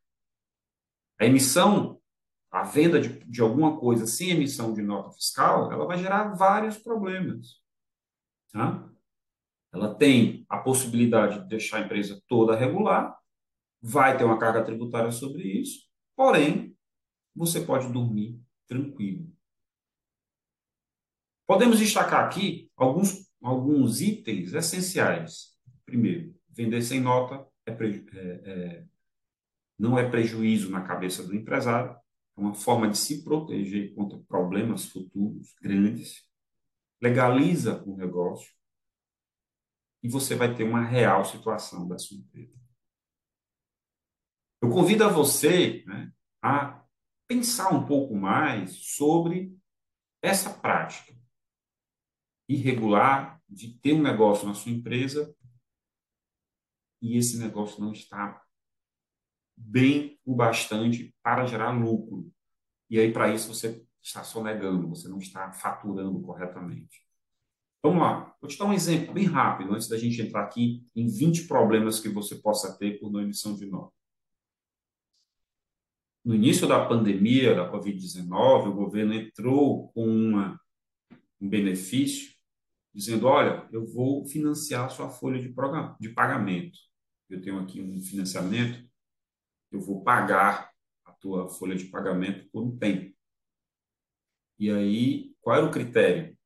A 1.21 1.27
emissão, 1.27 2.01
a 2.51 2.63
venda 2.63 3.01
de, 3.01 3.21
de 3.25 3.41
alguma 3.41 3.79
coisa 3.79 4.07
sem 4.07 4.31
emissão 4.31 4.73
de 4.73 4.83
nota 4.83 5.13
fiscal, 5.13 5.71
ela 5.73 5.87
vai 5.87 5.99
gerar 5.99 6.35
vários 6.35 6.79
problemas. 6.79 7.61
Tá? 8.53 8.89
Ela 9.73 9.95
tem 9.95 10.47
a 10.49 10.59
possibilidade 10.59 11.41
de 11.41 11.49
deixar 11.49 11.79
a 11.79 11.81
empresa 11.81 12.23
toda 12.27 12.57
regular, 12.57 13.17
vai 13.81 14.17
ter 14.17 14.25
uma 14.25 14.39
carga 14.39 14.65
tributária 14.65 15.11
sobre 15.11 15.43
isso, 15.43 15.87
porém, 16.17 16.77
você 17.35 17.61
pode 17.61 17.93
dormir 17.93 18.41
tranquilo. 18.67 19.31
Podemos 21.47 21.79
destacar 21.79 22.25
aqui 22.25 22.71
alguns, 22.77 23.31
alguns 23.43 24.01
itens 24.01 24.53
essenciais. 24.53 25.57
Primeiro, 25.87 26.35
vender 26.49 26.83
sem 26.83 27.01
nota 27.01 27.47
é, 27.65 27.73
é, 27.73 28.51
é, 28.51 28.85
não 29.79 29.99
é 29.99 30.09
prejuízo 30.09 30.71
na 30.71 30.83
cabeça 30.83 31.23
do 31.23 31.35
empresário, 31.35 31.97
uma 32.39 32.55
forma 32.55 32.89
de 32.89 32.97
se 32.97 33.25
proteger 33.25 33.95
contra 33.95 34.19
problemas 34.21 34.87
futuros 34.87 35.55
grandes, 35.61 36.25
legaliza 37.01 37.83
o 37.85 37.97
negócio. 37.97 38.53
E 40.03 40.09
você 40.09 40.37
vai 40.37 40.55
ter 40.55 40.63
uma 40.63 40.85
real 40.85 41.25
situação 41.25 41.89
da 41.89 41.99
sua 41.99 42.17
empresa. 42.17 42.57
Eu 44.63 44.71
convido 44.71 45.05
a 45.05 45.09
você 45.09 45.85
né, 45.87 46.13
a 46.43 46.85
pensar 47.27 47.75
um 47.75 47.85
pouco 47.85 48.15
mais 48.15 48.77
sobre 48.97 49.57
essa 50.23 50.53
prática. 50.59 51.17
Irregular 52.49 53.43
de 53.49 53.79
ter 53.79 53.95
um 53.95 54.03
negócio 54.03 54.47
na 54.47 54.55
sua 54.55 54.73
empresa 54.73 55.35
e 57.03 57.17
esse 57.17 57.39
negócio 57.39 57.81
não 57.81 57.93
está 57.93 58.45
bem 59.59 60.19
o 60.25 60.35
bastante 60.35 61.15
para 61.23 61.47
gerar 61.47 61.71
lucro. 61.71 62.31
E 62.89 62.99
aí, 62.99 63.13
para 63.13 63.33
isso, 63.35 63.53
você 63.53 63.85
está 64.03 64.25
sonegando, 64.25 64.89
você 64.89 65.09
não 65.09 65.19
está 65.19 65.53
faturando 65.53 66.21
corretamente. 66.21 67.07
Vamos 67.83 68.03
lá, 68.03 68.35
vou 68.41 68.49
te 68.49 68.59
dar 68.59 68.65
um 68.65 68.73
exemplo 68.73 69.15
bem 69.15 69.27
rápido, 69.27 69.73
antes 69.73 69.89
da 69.89 69.97
gente 69.97 70.21
entrar 70.21 70.43
aqui 70.43 70.85
em 70.97 71.07
20 71.07 71.47
problemas 71.47 72.01
que 72.01 72.09
você 72.09 72.35
possa 72.37 72.77
ter 72.77 72.99
por 72.99 73.11
não 73.11 73.21
emissão 73.21 73.55
de 73.55 73.67
nota 73.67 73.99
no 76.29 76.35
início 76.35 76.69
da 76.69 76.85
pandemia 76.85 77.55
da 77.55 77.73
Covid-19, 77.73 78.69
o 78.69 78.75
governo 78.75 79.15
entrou 79.15 79.89
com 79.93 80.07
uma, 80.07 80.61
um 81.41 81.49
benefício 81.49 82.33
dizendo: 82.95 83.27
olha, 83.27 83.67
eu 83.73 83.87
vou 83.87 84.27
financiar 84.27 84.85
a 84.85 84.89
sua 84.91 85.09
folha 85.09 85.41
de, 85.41 85.49
programa, 85.49 85.97
de 85.99 86.11
pagamento. 86.11 86.79
Eu 87.31 87.41
tenho 87.41 87.59
aqui 87.59 87.81
um 87.81 87.99
financiamento, 88.01 88.87
eu 89.71 89.81
vou 89.81 90.03
pagar 90.03 90.71
a 91.05 91.13
tua 91.13 91.49
folha 91.49 91.77
de 91.77 91.87
pagamento 91.87 92.49
por 92.51 92.63
um 92.63 92.77
tempo. 92.77 93.15
E 94.59 94.71
aí, 94.71 95.35
qual 95.41 95.57
era 95.57 95.67
o 95.67 95.71
critério? 95.71 96.37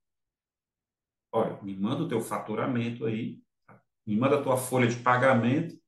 Olha, 1.33 1.61
me 1.63 1.75
manda 1.77 2.03
o 2.03 2.09
teu 2.09 2.21
faturamento 2.21 3.07
aí, 3.07 3.41
me 4.07 4.17
manda 4.17 4.39
a 4.39 4.43
tua 4.43 4.57
folha 4.57 4.87
de 4.87 4.97
pagamento 5.03 5.81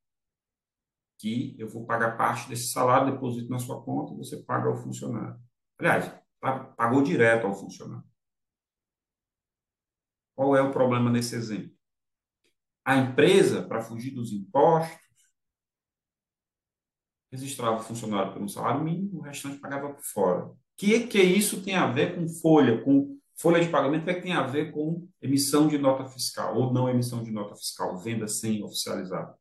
que 1.19 1.55
eu 1.59 1.69
vou 1.69 1.87
pagar 1.87 2.17
parte 2.17 2.49
desse 2.49 2.69
salário, 2.69 3.13
deposito 3.13 3.49
na 3.51 3.59
sua 3.59 3.83
conta 3.83 4.15
você 4.15 4.43
paga 4.43 4.69
ao 4.69 4.77
funcionário. 4.77 5.39
Aliás, 5.79 6.13
pagou 6.77 7.03
direto 7.03 7.47
ao 7.47 7.55
funcionário. 7.55 8.07
Qual 10.35 10.57
é 10.57 10.63
o 10.63 10.73
problema 10.73 11.11
nesse 11.11 11.35
exemplo? 11.35 11.73
A 12.85 12.97
empresa, 12.97 13.63
para 13.63 13.81
fugir 13.81 14.11
dos 14.11 14.33
impostos, 14.33 15.04
registrava 17.35 17.77
o 17.77 17.83
funcionário 17.83 18.33
pelo 18.33 18.49
salário 18.49 18.83
mínimo, 18.83 19.19
o 19.19 19.23
restante 19.23 19.59
pagava 19.59 19.93
por 19.93 20.03
fora. 20.03 20.45
O 20.47 20.57
que, 20.77 21.07
que 21.07 21.21
isso 21.21 21.63
tem 21.63 21.75
a 21.75 21.87
ver 21.87 22.15
com 22.15 22.29
folha, 22.29 22.83
com 22.83 23.19
folha 23.37 23.61
de 23.61 23.69
pagamento? 23.69 24.03
O 24.03 24.05
que, 24.05 24.11
é 24.11 24.15
que 24.15 24.23
tem 24.23 24.33
a 24.33 24.47
ver 24.47 24.73
com 24.73 25.09
emissão 25.21 25.67
de 25.69 25.77
nota 25.79 26.05
fiscal 26.05 26.57
ou 26.57 26.73
não 26.73 26.89
emissão 26.89 27.23
de 27.23 27.31
nota 27.31 27.57
fiscal, 27.57 27.97
venda 27.99 28.29
sem 28.29 28.63
oficializar? 28.63 29.35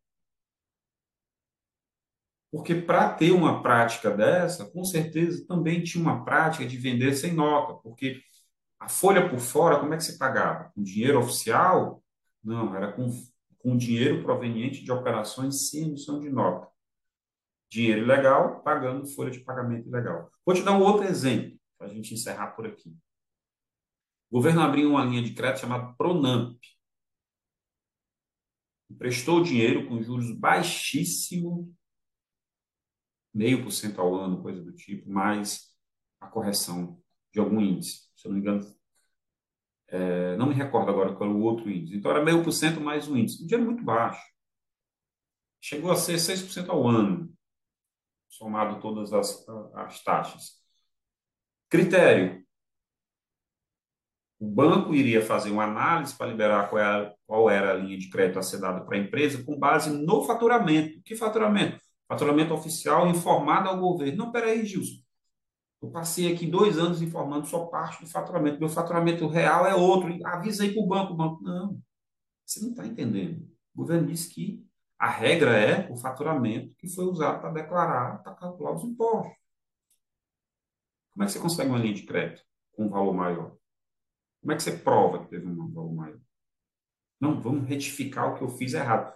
Porque 2.51 2.75
para 2.75 3.11
ter 3.13 3.31
uma 3.31 3.63
prática 3.63 4.11
dessa, 4.11 4.65
com 4.65 4.83
certeza 4.83 5.45
também 5.47 5.83
tinha 5.83 6.03
uma 6.03 6.23
prática 6.23 6.65
de 6.65 6.77
vender 6.77 7.15
sem 7.15 7.33
nota, 7.33 7.73
porque 7.81 8.21
a 8.79 8.87
folha 8.89 9.27
por 9.29 9.39
fora, 9.39 9.79
como 9.79 9.93
é 9.93 9.97
que 9.97 10.03
se 10.03 10.17
pagava? 10.17 10.71
Com 10.75 10.83
dinheiro 10.83 11.19
oficial? 11.19 12.03
Não, 12.43 12.75
era 12.75 12.91
com, 12.91 13.09
com 13.57 13.77
dinheiro 13.77 14.21
proveniente 14.23 14.83
de 14.83 14.91
operações 14.91 15.69
sem 15.69 15.85
emissão 15.85 16.19
de 16.19 16.29
nota. 16.29 16.72
Dinheiro 17.73 18.05
legal, 18.05 18.61
pagando 18.61 19.07
folha 19.07 19.31
de 19.31 19.39
pagamento 19.39 19.89
legal. 19.89 20.31
Vou 20.45 20.53
te 20.53 20.61
dar 20.61 20.77
um 20.77 20.83
outro 20.83 21.07
exemplo, 21.07 21.59
para 21.75 21.87
a 21.87 21.89
gente 21.89 22.13
encerrar 22.13 22.51
por 22.51 22.67
aqui. 22.67 22.95
O 24.29 24.37
governo 24.37 24.61
abriu 24.61 24.91
uma 24.91 25.03
linha 25.03 25.23
de 25.23 25.33
crédito 25.33 25.61
chamada 25.61 25.91
Pronamp. 25.93 26.55
Emprestou 28.91 29.41
dinheiro 29.41 29.87
com 29.87 30.03
juros 30.03 30.29
baixíssimos 30.37 31.67
meio 33.33 33.63
por 33.63 33.71
cento 33.71 33.99
ao 33.99 34.13
ano, 34.13 34.43
coisa 34.43 34.61
do 34.61 34.71
tipo, 34.71 35.09
mais 35.09 35.71
a 36.21 36.27
correção 36.27 37.01
de 37.33 37.39
algum 37.39 37.59
índice. 37.59 38.07
Se 38.15 38.27
eu 38.27 38.31
não 38.31 38.35
me 38.35 38.41
engano, 38.41 38.75
é, 39.87 40.37
não 40.37 40.45
me 40.45 40.53
recordo 40.53 40.91
agora 40.91 41.15
qual 41.15 41.27
era 41.27 41.39
o 41.39 41.41
outro 41.41 41.71
índice. 41.71 41.97
Então, 41.97 42.11
era 42.11 42.23
meio 42.23 42.43
por 42.43 42.51
cento 42.51 42.79
mais 42.79 43.07
um 43.07 43.17
índice. 43.17 43.43
Um 43.43 43.47
dinheiro 43.47 43.65
muito 43.65 43.83
baixo. 43.83 44.21
Chegou 45.59 45.91
a 45.91 45.95
ser 45.95 46.19
6% 46.19 46.69
ao 46.69 46.87
ano, 46.87 47.32
somado 48.37 48.79
todas 48.79 49.13
as, 49.13 49.45
as 49.75 50.03
taxas. 50.03 50.59
Critério. 51.69 52.43
O 54.39 54.45
banco 54.45 54.93
iria 54.93 55.21
fazer 55.21 55.51
uma 55.51 55.63
análise 55.63 56.15
para 56.15 56.29
liberar 56.29 56.69
qual 56.69 56.81
era, 56.81 57.03
é 57.03 57.15
qual 57.25 57.49
era 57.49 57.71
a 57.71 57.73
linha 57.75 57.97
de 57.97 58.09
crédito 58.09 58.39
a 58.39 58.43
ser 58.43 58.59
dada 58.59 58.81
para 58.81 58.97
a 58.97 58.99
empresa 58.99 59.43
com 59.43 59.57
base 59.57 59.89
no 59.89 60.23
faturamento. 60.23 61.01
Que 61.03 61.15
faturamento? 61.15 61.79
Faturamento 62.07 62.53
oficial 62.53 63.07
informado 63.07 63.69
ao 63.69 63.79
governo. 63.79 64.17
Não, 64.17 64.31
peraí, 64.31 64.65
Gilson. 64.65 65.01
Eu 65.81 65.89
passei 65.89 66.33
aqui 66.33 66.45
dois 66.45 66.77
anos 66.77 67.01
informando 67.01 67.45
só 67.45 67.65
parte 67.67 68.03
do 68.03 68.09
faturamento. 68.09 68.59
Meu 68.59 68.69
faturamento 68.69 69.27
real 69.27 69.65
é 69.65 69.75
outro. 69.75 70.13
Avisa 70.25 70.63
aí 70.63 70.73
para 70.73 70.83
o 70.83 70.87
banco. 70.87 71.13
O 71.13 71.15
banco, 71.15 71.43
não. 71.43 71.79
Você 72.45 72.59
não 72.61 72.71
está 72.71 72.85
entendendo. 72.85 73.47
O 73.73 73.79
governo 73.79 74.07
disse 74.07 74.33
que 74.33 74.65
a 75.03 75.09
regra 75.09 75.51
é 75.51 75.91
o 75.91 75.97
faturamento 75.97 76.73
que 76.77 76.87
foi 76.87 77.03
usado 77.03 77.41
para 77.41 77.51
declarar, 77.51 78.23
para 78.23 78.35
calcular 78.35 78.71
os 78.71 78.85
impostos. 78.85 79.35
Como 81.11 81.23
é 81.23 81.25
que 81.25 81.33
você 81.33 81.39
consegue 81.39 81.69
uma 81.69 81.77
linha 81.77 81.93
de 81.93 82.03
crédito 82.03 82.41
com 82.71 82.85
um 82.85 82.89
valor 82.89 83.13
maior? 83.13 83.57
Como 84.39 84.53
é 84.53 84.55
que 84.55 84.63
você 84.63 84.77
prova 84.77 85.21
que 85.21 85.29
teve 85.29 85.45
um 85.45 85.73
valor 85.73 85.93
maior? 85.93 86.19
Não, 87.19 87.41
vamos 87.41 87.67
retificar 87.67 88.31
o 88.31 88.37
que 88.37 88.45
eu 88.45 88.47
fiz 88.47 88.73
errado. 88.73 89.13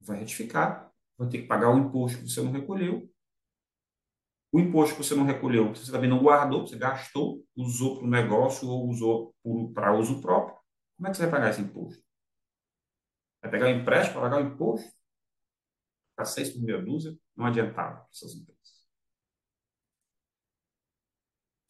Vai 0.00 0.18
retificar, 0.18 0.92
vai 1.16 1.28
ter 1.28 1.42
que 1.42 1.46
pagar 1.46 1.70
o 1.70 1.78
imposto 1.78 2.18
que 2.18 2.28
você 2.28 2.42
não 2.42 2.50
recolheu. 2.50 3.08
O 4.50 4.58
imposto 4.58 4.96
que 4.96 5.04
você 5.04 5.14
não 5.14 5.22
recolheu, 5.22 5.72
você 5.72 5.92
também 5.92 6.10
não 6.10 6.18
guardou, 6.20 6.66
você 6.66 6.76
gastou, 6.76 7.46
usou 7.56 7.98
para 7.98 8.06
o 8.08 8.10
negócio 8.10 8.68
ou 8.68 8.88
usou 8.88 9.32
para 9.72 9.94
uso 9.94 10.20
próprio. 10.20 10.58
Como 10.96 11.06
é 11.06 11.10
que 11.12 11.16
você 11.16 11.22
vai 11.22 11.30
pagar 11.30 11.50
esse 11.50 11.60
imposto? 11.60 12.02
Vai 13.40 13.52
pegar 13.52 13.66
o 13.66 13.70
empréstimo 13.70 14.18
para 14.18 14.30
pagar 14.30 14.42
o 14.42 14.52
imposto? 14.52 14.97
Para 16.18 16.24
seis 16.24 16.50
por 16.50 16.60
meia 16.60 16.82
dúzia, 16.82 17.16
não 17.36 17.46
adiantava 17.46 17.98
para 17.98 18.08
essas 18.12 18.34
empresas. 18.34 18.58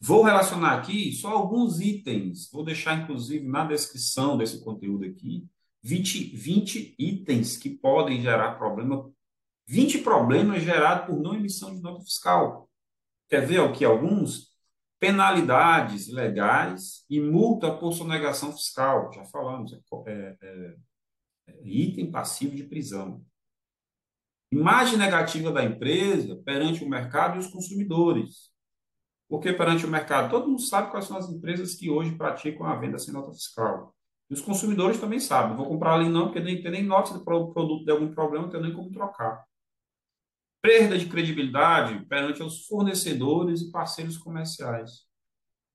Vou 0.01 0.23
relacionar 0.23 0.79
aqui 0.79 1.11
só 1.11 1.27
alguns 1.27 1.79
itens, 1.79 2.49
vou 2.51 2.63
deixar 2.63 2.99
inclusive 2.99 3.47
na 3.47 3.63
descrição 3.63 4.35
desse 4.39 4.63
conteúdo 4.63 5.05
aqui, 5.05 5.47
20, 5.83 6.35
20 6.35 6.95
itens 6.97 7.57
que 7.57 7.69
podem 7.69 8.23
gerar 8.23 8.55
problema, 8.55 9.13
20 9.67 9.99
problemas 9.99 10.63
gerados 10.63 11.05
por 11.05 11.21
não 11.21 11.35
emissão 11.35 11.75
de 11.75 11.81
nota 11.83 12.03
fiscal. 12.03 12.67
Quer 13.29 13.45
ver 13.45 13.59
o 13.59 13.71
que 13.71 13.85
alguns? 13.85 14.49
Penalidades 14.99 16.07
legais 16.07 17.05
e 17.07 17.21
multa 17.21 17.71
por 17.71 17.93
sonegação 17.93 18.51
fiscal. 18.51 19.13
Já 19.13 19.23
falamos, 19.25 19.73
é, 20.07 20.37
é, 20.41 20.75
é 21.49 21.61
item 21.63 22.09
passivo 22.09 22.55
de 22.55 22.63
prisão. 22.63 23.23
Imagem 24.51 24.97
negativa 24.97 25.51
da 25.51 25.63
empresa 25.63 26.35
perante 26.43 26.83
o 26.83 26.89
mercado 26.89 27.35
e 27.35 27.39
os 27.39 27.47
consumidores. 27.47 28.49
Porque 29.27 29.53
perante 29.53 29.85
o 29.85 29.89
mercado, 29.89 30.31
todo 30.31 30.47
mundo 30.47 30.61
sabe 30.61 30.89
quais 30.89 31.05
são 31.05 31.15
as 31.15 31.29
empresas 31.29 31.75
que 31.75 31.89
hoje 31.89 32.15
praticam 32.15 32.65
a 32.65 32.75
venda 32.75 32.97
sem 32.97 33.13
nota 33.13 33.31
fiscal. 33.31 33.95
E 34.27 34.33
os 34.33 34.41
consumidores 34.41 34.99
também 34.99 35.19
sabem. 35.19 35.55
Vou 35.55 35.67
comprar 35.67 35.93
ali 35.93 36.09
não, 36.09 36.25
porque 36.25 36.39
nem 36.39 36.61
tem 36.61 36.71
nem 36.71 36.83
nota 36.83 37.13
do 37.13 37.23
produto 37.23 37.85
de 37.85 37.91
algum 37.91 38.11
problema, 38.11 38.45
não 38.45 38.51
tem 38.51 38.61
nem 38.61 38.73
como 38.73 38.91
trocar. 38.91 39.45
Perda 40.61 40.97
de 40.97 41.05
credibilidade 41.05 42.03
perante 42.07 42.41
os 42.41 42.65
fornecedores 42.65 43.61
e 43.61 43.71
parceiros 43.71 44.17
comerciais. 44.17 45.07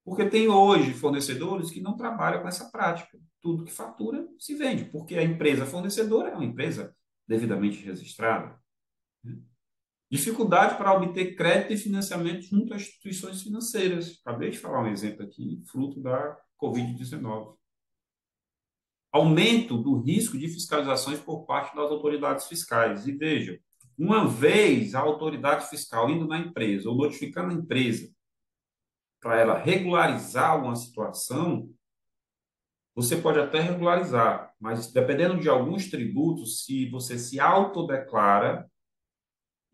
Porque 0.04 0.28
tem 0.28 0.48
hoje 0.48 0.92
fornecedores 0.92 1.70
que 1.70 1.80
não 1.80 1.96
trabalham 1.96 2.42
com 2.42 2.48
essa 2.48 2.70
prática. 2.70 3.18
Tudo 3.40 3.64
que 3.64 3.72
fatura 3.72 4.26
se 4.38 4.54
vende, 4.56 4.84
porque 4.86 5.14
a 5.14 5.22
empresa 5.22 5.64
fornecedora 5.64 6.30
é 6.30 6.34
uma 6.34 6.44
empresa 6.44 6.94
devidamente 7.26 7.84
registrada. 7.84 8.58
Dificuldade 10.10 10.76
para 10.76 10.92
obter 10.94 11.34
crédito 11.34 11.72
e 11.72 11.76
financiamento 11.76 12.42
junto 12.42 12.72
às 12.72 12.82
instituições 12.82 13.42
financeiras. 13.42 14.20
Acabei 14.24 14.50
de 14.50 14.58
falar 14.58 14.82
um 14.82 14.88
exemplo 14.88 15.24
aqui, 15.24 15.60
fruto 15.66 16.00
da 16.00 16.38
Covid-19. 16.60 17.56
Aumento 19.10 19.76
do 19.76 20.00
risco 20.00 20.38
de 20.38 20.48
fiscalizações 20.48 21.18
por 21.20 21.44
parte 21.46 21.74
das 21.74 21.90
autoridades 21.90 22.46
fiscais. 22.46 23.06
E 23.06 23.12
veja, 23.12 23.58
uma 23.98 24.26
vez 24.26 24.94
a 24.94 25.00
autoridade 25.00 25.68
fiscal 25.68 26.10
indo 26.10 26.26
na 26.26 26.38
empresa 26.38 26.88
ou 26.88 26.96
notificando 26.96 27.50
a 27.50 27.58
empresa 27.58 28.12
para 29.20 29.40
ela 29.40 29.58
regularizar 29.58 30.50
alguma 30.50 30.76
situação, 30.76 31.70
você 32.94 33.16
pode 33.16 33.40
até 33.40 33.60
regularizar, 33.60 34.52
mas 34.60 34.92
dependendo 34.92 35.40
de 35.40 35.48
alguns 35.48 35.90
tributos, 35.90 36.64
se 36.64 36.88
você 36.90 37.18
se 37.18 37.40
autodeclara, 37.40 38.70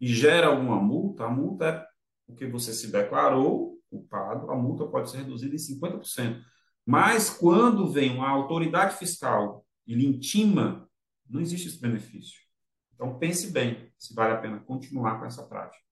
e 0.01 0.07
gera 0.07 0.47
alguma 0.47 0.81
multa, 0.81 1.25
a 1.25 1.31
multa 1.31 1.67
é 1.67 1.87
porque 2.27 2.47
você 2.47 2.73
se 2.73 2.91
declarou 2.91 3.79
culpado, 3.91 4.51
a 4.51 4.57
multa 4.57 4.87
pode 4.87 5.11
ser 5.11 5.19
reduzida 5.19 5.55
em 5.55 5.59
50%. 5.59 6.43
Mas 6.87 7.29
quando 7.29 7.91
vem 7.91 8.17
uma 8.17 8.29
autoridade 8.29 8.97
fiscal 8.97 9.67
e 9.87 9.95
lhe 9.95 10.07
intima, 10.07 10.89
não 11.29 11.41
existe 11.41 11.69
esse 11.69 11.81
benefício. 11.81 12.41
Então 12.95 13.19
pense 13.19 13.51
bem 13.51 13.93
se 13.99 14.15
vale 14.15 14.35
a 14.35 14.39
pena 14.39 14.61
continuar 14.61 15.19
com 15.19 15.27
essa 15.27 15.47
prática. 15.47 15.83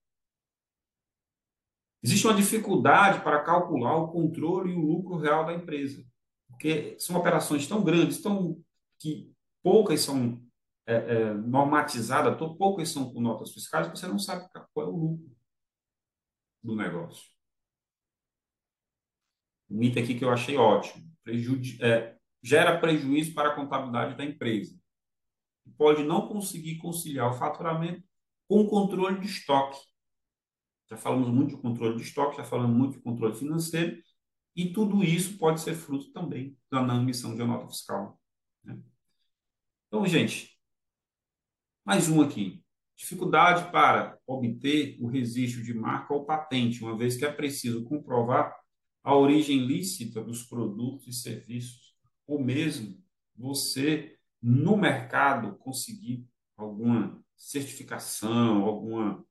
Existe 2.01 2.25
uma 2.25 2.35
dificuldade 2.35 3.21
para 3.21 3.43
calcular 3.43 3.95
o 3.97 4.07
controle 4.07 4.71
e 4.71 4.75
o 4.75 4.81
lucro 4.81 5.17
real 5.17 5.45
da 5.45 5.53
empresa, 5.53 6.03
porque 6.47 6.95
são 6.97 7.17
operações 7.17 7.67
tão 7.67 7.83
grandes, 7.83 8.21
tão 8.21 8.57
que 8.97 9.33
poucas 9.61 10.01
são 10.01 10.41
é, 10.89 10.95
é, 10.95 11.33
normatizada, 11.35 12.35
poucas 12.35 12.89
são 12.89 13.13
com 13.13 13.21
notas 13.21 13.53
fiscais, 13.53 13.87
você 13.87 14.07
não 14.07 14.17
sabe 14.17 14.49
qual 14.73 14.87
é 14.87 14.89
o 14.89 14.95
lucro 14.95 15.37
do 16.63 16.75
negócio. 16.75 17.29
Um 19.69 19.83
item 19.83 20.03
aqui 20.03 20.15
que 20.17 20.25
eu 20.25 20.31
achei 20.31 20.57
ótimo. 20.57 21.07
É, 21.79 22.17
gera 22.41 22.79
prejuízo 22.79 23.35
para 23.35 23.49
a 23.49 23.55
contabilidade 23.55 24.17
da 24.17 24.25
empresa. 24.25 24.75
Pode 25.77 26.03
não 26.03 26.27
conseguir 26.27 26.79
conciliar 26.79 27.29
o 27.29 27.37
faturamento 27.37 28.03
com 28.47 28.61
o 28.61 28.67
controle 28.67 29.19
de 29.19 29.27
estoque. 29.27 29.77
Já 30.89 30.97
falamos 30.97 31.29
muito 31.29 31.55
de 31.55 31.61
controle 31.61 31.97
de 31.97 32.01
estoque, 32.01 32.37
já 32.37 32.43
falamos 32.43 32.75
muito 32.75 32.97
de 32.97 33.03
controle 33.03 33.35
financeiro, 33.35 34.01
e 34.55 34.73
tudo 34.73 35.03
isso 35.03 35.37
pode 35.37 35.61
ser 35.61 35.75
fruto 35.75 36.11
também 36.11 36.57
da 36.71 36.81
não 36.81 37.03
emissão 37.03 37.35
de 37.35 37.43
nota 37.43 37.67
fiscal. 37.67 38.19
Né? 38.63 38.81
Então, 39.87 40.03
gente, 40.07 40.58
mais 41.89 42.07
um 42.07 42.21
aqui. 42.21 42.63
Dificuldade 42.95 43.71
para 43.71 44.15
obter 44.27 44.95
o 45.01 45.07
registro 45.07 45.63
de 45.63 45.73
marca 45.73 46.13
ou 46.13 46.23
patente, 46.23 46.83
uma 46.83 46.95
vez 46.95 47.17
que 47.17 47.25
é 47.25 47.31
preciso 47.31 47.83
comprovar 47.83 48.55
a 49.03 49.15
origem 49.15 49.65
lícita 49.65 50.23
dos 50.23 50.43
produtos 50.43 51.07
e 51.07 51.11
serviços, 51.11 51.95
ou 52.27 52.39
mesmo 52.39 53.03
você, 53.35 54.15
no 54.39 54.77
mercado, 54.77 55.57
conseguir 55.57 56.27
alguma 56.55 57.19
certificação, 57.35 58.65
alguma, 58.65 59.25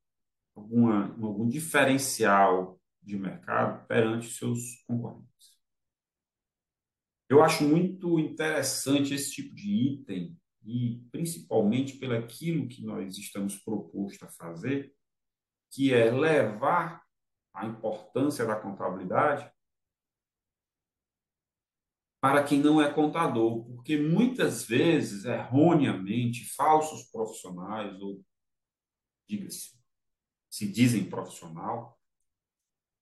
alguma, 0.52 1.14
algum 1.22 1.48
diferencial 1.48 2.80
de 3.00 3.16
mercado 3.16 3.86
perante 3.86 4.30
seus 4.30 4.82
concorrentes. 4.84 5.56
Eu 7.28 7.40
acho 7.40 7.62
muito 7.62 8.18
interessante 8.18 9.14
esse 9.14 9.30
tipo 9.30 9.54
de 9.54 9.92
item 9.92 10.36
e 10.68 11.02
principalmente 11.10 11.96
pelaquilo 11.96 12.68
que 12.68 12.84
nós 12.84 13.16
estamos 13.16 13.56
proposto 13.56 14.22
a 14.24 14.28
fazer, 14.28 14.94
que 15.70 15.94
é 15.94 16.10
levar 16.10 17.02
a 17.54 17.64
importância 17.64 18.44
da 18.44 18.54
contabilidade 18.54 19.50
para 22.20 22.44
quem 22.44 22.60
não 22.60 22.82
é 22.82 22.92
contador, 22.92 23.64
porque 23.64 23.96
muitas 23.96 24.64
vezes, 24.64 25.24
erroneamente, 25.24 26.44
falsos 26.44 27.04
profissionais, 27.10 27.98
ou 28.02 28.22
diga-se, 29.26 29.78
se 30.50 30.70
dizem 30.70 31.08
profissional, 31.08 31.98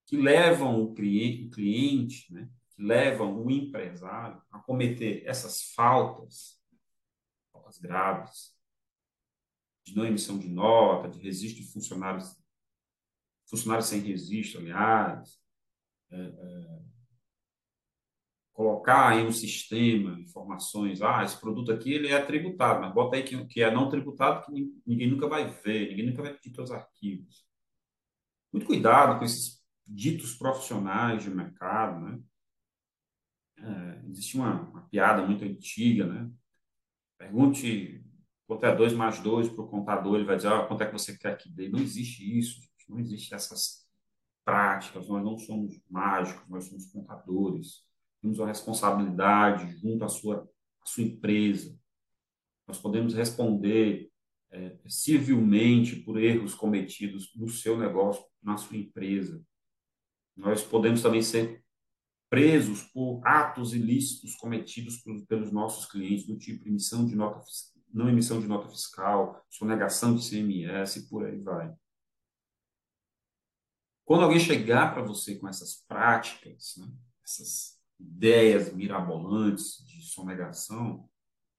que 0.05 0.17
levam 0.17 0.81
o 0.81 0.95
cliente, 0.95 1.47
o 1.47 1.51
cliente 1.51 2.33
né, 2.33 2.49
que 2.71 2.83
levam 2.83 3.43
o 3.43 3.51
empresário 3.51 4.41
a 4.53 4.61
cometer 4.61 5.25
essas 5.27 5.73
faltas 5.73 6.56
faltas 7.67 7.79
graves, 7.79 8.55
de 9.85 9.95
não 9.97 10.05
emissão 10.05 10.39
de 10.39 10.49
nota, 10.49 11.09
de 11.09 11.19
registro 11.21 11.63
de 11.63 11.73
funcionários, 11.73 12.37
funcionários 13.49 13.89
sem 13.89 14.01
registro, 14.01 14.61
aliás, 14.61 15.39
é, 16.11 16.17
é, 16.17 16.81
colocar 18.53 19.17
em 19.19 19.27
um 19.27 19.33
sistema 19.33 20.19
informações, 20.21 21.03
ah, 21.03 21.23
esse 21.23 21.39
produto 21.39 21.73
aqui 21.73 21.93
ele 21.93 22.09
é 22.09 22.21
tributado, 22.25 22.81
mas 22.81 22.95
bota 22.95 23.17
aí 23.17 23.23
que, 23.23 23.45
que 23.47 23.63
é 23.63 23.71
não 23.71 23.89
tributado 23.89 24.47
que 24.47 24.83
ninguém 24.87 25.11
nunca 25.11 25.29
vai 25.29 25.49
ver, 25.49 25.91
ninguém 25.91 26.07
nunca 26.07 26.23
vai 26.23 26.35
pedir 26.35 26.61
os 26.61 26.71
arquivos. 26.71 27.47
Muito 28.53 28.67
cuidado 28.67 29.19
com 29.19 29.25
esses 29.25 29.63
ditos 29.87 30.35
profissionais 30.35 31.23
de 31.23 31.31
mercado, 31.31 32.01
né? 32.01 32.21
É, 33.59 34.07
existe 34.09 34.37
uma, 34.37 34.63
uma 34.63 34.89
piada 34.89 35.25
muito 35.25 35.45
antiga, 35.45 36.07
né? 36.07 36.31
Pergunte 37.19 38.05
quanto 38.47 38.65
é 38.65 38.75
2 38.75 38.93
mais 38.93 39.19
2 39.21 39.49
para 39.51 39.65
o 39.65 39.69
contador, 39.69 40.17
ele 40.17 40.25
vai 40.25 40.37
dizer 40.37 40.49
ah, 40.49 40.65
quanto 40.65 40.83
é 40.83 40.87
que 40.87 40.93
você 40.93 41.17
quer 41.17 41.37
que 41.37 41.49
dê. 41.49 41.69
Não 41.69 41.81
existe 41.81 42.39
isso, 42.39 42.61
gente. 42.61 42.89
não 42.89 42.99
existe 43.01 43.35
essas 43.35 43.87
práticas, 44.45 45.09
nós 45.09 45.25
não 45.25 45.37
somos 45.37 45.81
mágicos, 45.91 46.49
nós 46.49 46.65
somos 46.65 46.87
contadores. 46.87 47.85
Temos 48.23 48.39
uma 48.39 48.47
responsabilidade 48.47 49.77
junto 49.79 50.05
à 50.05 50.09
sua, 50.09 50.49
à 50.81 50.87
sua 50.87 51.03
empresa. 51.03 51.77
Nós 52.67 52.79
podemos 52.79 53.15
responder 53.15 54.11
é, 54.51 54.79
civilmente 54.87 55.97
por 55.97 56.21
erros 56.21 56.55
cometidos 56.55 57.35
no 57.35 57.49
seu 57.49 57.77
negócio, 57.77 58.25
na 58.43 58.57
sua 58.57 58.77
empresa. 58.77 59.45
Nós 60.37 60.63
podemos 60.63 61.03
também 61.03 61.23
ser 61.23 61.65
presos 62.29 62.83
por 62.83 63.21
atos 63.25 63.73
ilícitos 63.73 64.35
cometidos 64.37 65.03
pelos 65.29 65.53
nossos 65.53 65.87
clientes, 65.87 66.27
do 66.27 66.37
tipo 66.37 66.67
emissão 66.67 67.07
de 67.07 67.15
nota, 67.15 67.41
não 67.93 68.09
emissão 68.09 68.41
de 68.41 68.47
nota 68.47 68.69
fiscal, 68.69 69.45
sonegação 69.49 70.15
de 70.15 70.29
CMS 70.29 70.97
e 70.97 71.09
por 71.09 71.25
aí 71.25 71.39
vai. 71.41 71.73
Quando 74.05 74.23
alguém 74.23 74.39
chegar 74.39 74.95
para 74.95 75.03
você 75.03 75.37
com 75.37 75.49
essas 75.49 75.85
práticas, 75.89 76.75
né, 76.77 76.87
essas 77.25 77.77
ideias 77.99 78.73
mirabolantes 78.73 79.85
de 79.87 80.03
sonegação, 80.03 81.09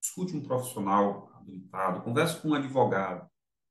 escute 0.02 0.36
um 0.36 0.42
profissional 0.42 1.32
habilitado, 1.36 2.04
converse 2.04 2.40
com 2.40 2.50
um 2.50 2.54
advogado. 2.54 3.30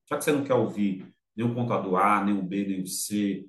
Já 0.09 0.18
que 0.18 0.24
você 0.24 0.32
não 0.32 0.44
quer 0.44 0.54
ouvir 0.54 1.11
nem 1.35 1.46
o 1.46 1.54
contador 1.54 1.98
A, 1.98 2.24
nem 2.24 2.38
o 2.38 2.42
B, 2.42 2.66
nem 2.66 2.82
o 2.82 2.87
C? 2.87 3.48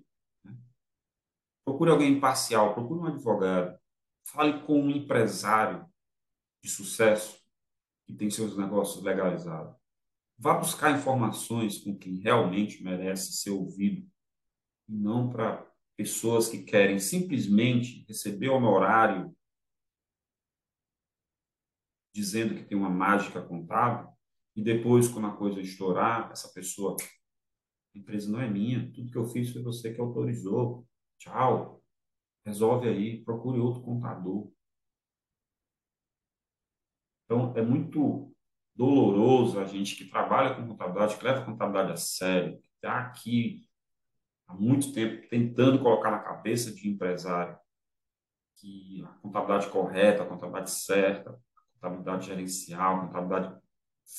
Procure 1.67 1.91
alguém 1.91 2.13
imparcial, 2.13 2.73
procure 2.73 3.01
um 3.01 3.07
advogado. 3.07 3.77
Fale 4.23 4.61
com 4.65 4.83
um 4.83 4.89
empresário 4.89 5.85
de 6.63 6.69
sucesso 6.69 7.37
que 8.05 8.13
tem 8.13 8.29
seus 8.29 8.57
negócios 8.57 9.03
legalizados. 9.03 9.75
Vá 10.37 10.53
buscar 10.53 10.97
informações 10.97 11.77
com 11.79 11.97
quem 11.97 12.19
realmente 12.19 12.81
merece 12.81 13.33
ser 13.33 13.49
ouvido 13.49 14.09
e 14.87 14.95
não 14.95 15.29
para 15.29 15.69
pessoas 15.97 16.47
que 16.47 16.63
querem 16.63 16.99
simplesmente 16.99 18.05
receber 18.07 18.47
honorário 18.47 19.35
dizendo 22.15 22.55
que 22.55 22.63
tem 22.63 22.77
uma 22.77 22.89
mágica 22.89 23.41
contábil 23.41 24.09
e 24.55 24.63
depois, 24.63 25.09
quando 25.09 25.27
a 25.27 25.35
coisa 25.35 25.59
estourar, 25.59 26.31
essa 26.31 26.47
pessoa, 26.53 26.95
a 27.93 27.99
empresa 27.99 28.31
não 28.31 28.39
é 28.39 28.49
minha, 28.49 28.89
tudo 28.93 29.11
que 29.11 29.17
eu 29.17 29.27
fiz 29.27 29.51
foi 29.51 29.61
você 29.61 29.93
que 29.93 29.99
autorizou. 29.99 30.86
Tchau. 31.17 31.81
Resolve 32.45 32.87
aí, 32.87 33.23
procure 33.23 33.59
outro 33.59 33.81
contador. 33.81 34.51
Então, 37.25 37.53
é 37.57 37.61
muito 37.61 38.33
doloroso 38.73 39.59
a 39.59 39.65
gente 39.65 39.95
que 39.95 40.05
trabalha 40.05 40.55
com 40.55 40.67
contabilidade, 40.67 41.17
que 41.17 41.25
leva 41.25 41.41
a 41.41 41.45
contabilidade 41.45 41.91
a 41.91 41.97
sério, 41.97 42.57
que 42.61 42.69
está 42.75 42.99
aqui 42.99 43.67
há 44.47 44.53
muito 44.53 44.93
tempo 44.93 45.27
tentando 45.27 45.81
colocar 45.81 46.11
na 46.11 46.19
cabeça 46.19 46.73
de 46.73 46.87
empresário 46.87 47.57
que 48.55 49.03
a 49.03 49.07
contabilidade 49.21 49.69
correta, 49.69 50.23
a 50.23 50.25
contabilidade 50.25 50.71
certa, 50.71 51.31
a 51.31 51.71
contabilidade 51.73 52.27
gerencial, 52.27 52.95
a 52.95 53.07
contabilidade 53.07 53.61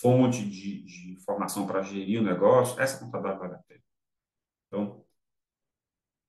fonte 0.01 0.45
de, 0.45 0.83
de 0.83 1.13
informação 1.13 1.67
para 1.67 1.83
gerir 1.83 2.21
o 2.21 2.25
negócio, 2.25 2.79
essa 2.79 2.99
contabilidade 2.99 3.41
vale 3.41 3.55
a 3.55 3.59
pena. 3.59 3.83
Então, 4.67 5.05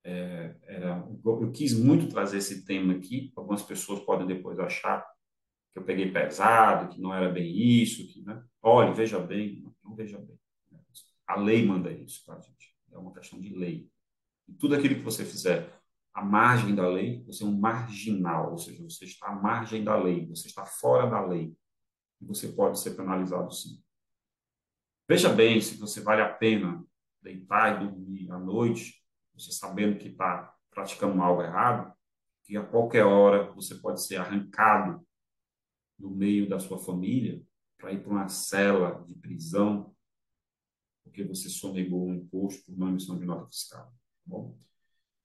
é, 0.03 0.55
era, 0.63 1.07
eu 1.25 1.51
quis 1.51 1.77
muito 1.77 2.09
trazer 2.09 2.37
esse 2.37 2.65
tema 2.65 2.93
aqui, 2.93 3.31
algumas 3.35 3.61
pessoas 3.63 3.99
podem 4.01 4.27
depois 4.27 4.59
achar 4.59 5.05
que 5.71 5.79
eu 5.79 5.83
peguei 5.83 6.11
pesado, 6.11 6.89
que 6.89 7.01
não 7.01 7.13
era 7.13 7.29
bem 7.29 7.55
isso, 7.55 8.07
que, 8.07 8.21
né? 8.23 8.43
Olha, 8.61 8.93
veja 8.93 9.19
bem, 9.19 9.63
não 9.83 9.95
veja 9.95 10.17
bem. 10.17 10.37
A 11.27 11.35
lei 11.35 11.65
manda 11.65 11.91
isso, 11.91 12.25
tá, 12.25 12.39
gente? 12.39 12.75
É 12.91 12.97
uma 12.97 13.13
questão 13.13 13.39
de 13.39 13.53
lei. 13.55 13.89
E 14.47 14.53
tudo 14.53 14.75
aquilo 14.75 14.95
que 14.95 15.03
você 15.03 15.23
fizer 15.23 15.71
à 16.13 16.23
margem 16.23 16.73
da 16.73 16.87
lei, 16.87 17.23
você 17.25 17.43
é 17.43 17.45
um 17.45 17.59
marginal, 17.59 18.51
ou 18.51 18.57
seja, 18.57 18.83
você 18.83 19.05
está 19.05 19.27
à 19.27 19.35
margem 19.35 19.83
da 19.83 19.95
lei, 19.95 20.25
você 20.27 20.47
está 20.47 20.65
fora 20.65 21.07
da 21.07 21.23
lei. 21.23 21.55
E 22.19 22.25
você 22.25 22.47
pode 22.47 22.79
ser 22.79 22.95
penalizado 22.95 23.51
sim. 23.53 23.81
Veja 25.07 25.29
bem 25.29 25.61
se 25.61 25.77
você 25.77 26.01
vale 26.01 26.21
a 26.21 26.29
pena 26.29 26.83
deitar 27.21 27.75
e 27.75 27.87
dormir 27.87 28.31
à 28.31 28.39
noite, 28.39 28.99
você 29.39 29.51
sabendo 29.51 29.97
que 29.97 30.09
está 30.09 30.53
praticando 30.71 31.21
algo 31.21 31.41
errado, 31.41 31.93
que 32.43 32.57
a 32.57 32.63
qualquer 32.63 33.05
hora 33.05 33.51
você 33.51 33.75
pode 33.75 34.05
ser 34.05 34.17
arrancado 34.17 35.05
no 35.97 36.09
meio 36.09 36.47
da 36.47 36.59
sua 36.59 36.79
família 36.79 37.41
para 37.77 37.91
ir 37.91 38.01
para 38.01 38.11
uma 38.11 38.27
cela 38.27 39.03
de 39.05 39.15
prisão 39.15 39.93
porque 41.09 41.23
você 41.23 41.49
sonegou 41.49 42.07
um 42.07 42.13
imposto 42.13 42.63
por 42.65 42.75
uma 42.75 42.89
emissão 42.89 43.17
de 43.17 43.25
nota 43.25 43.47
fiscal. 43.47 43.85
Tá 43.85 43.91
bom? 44.25 44.57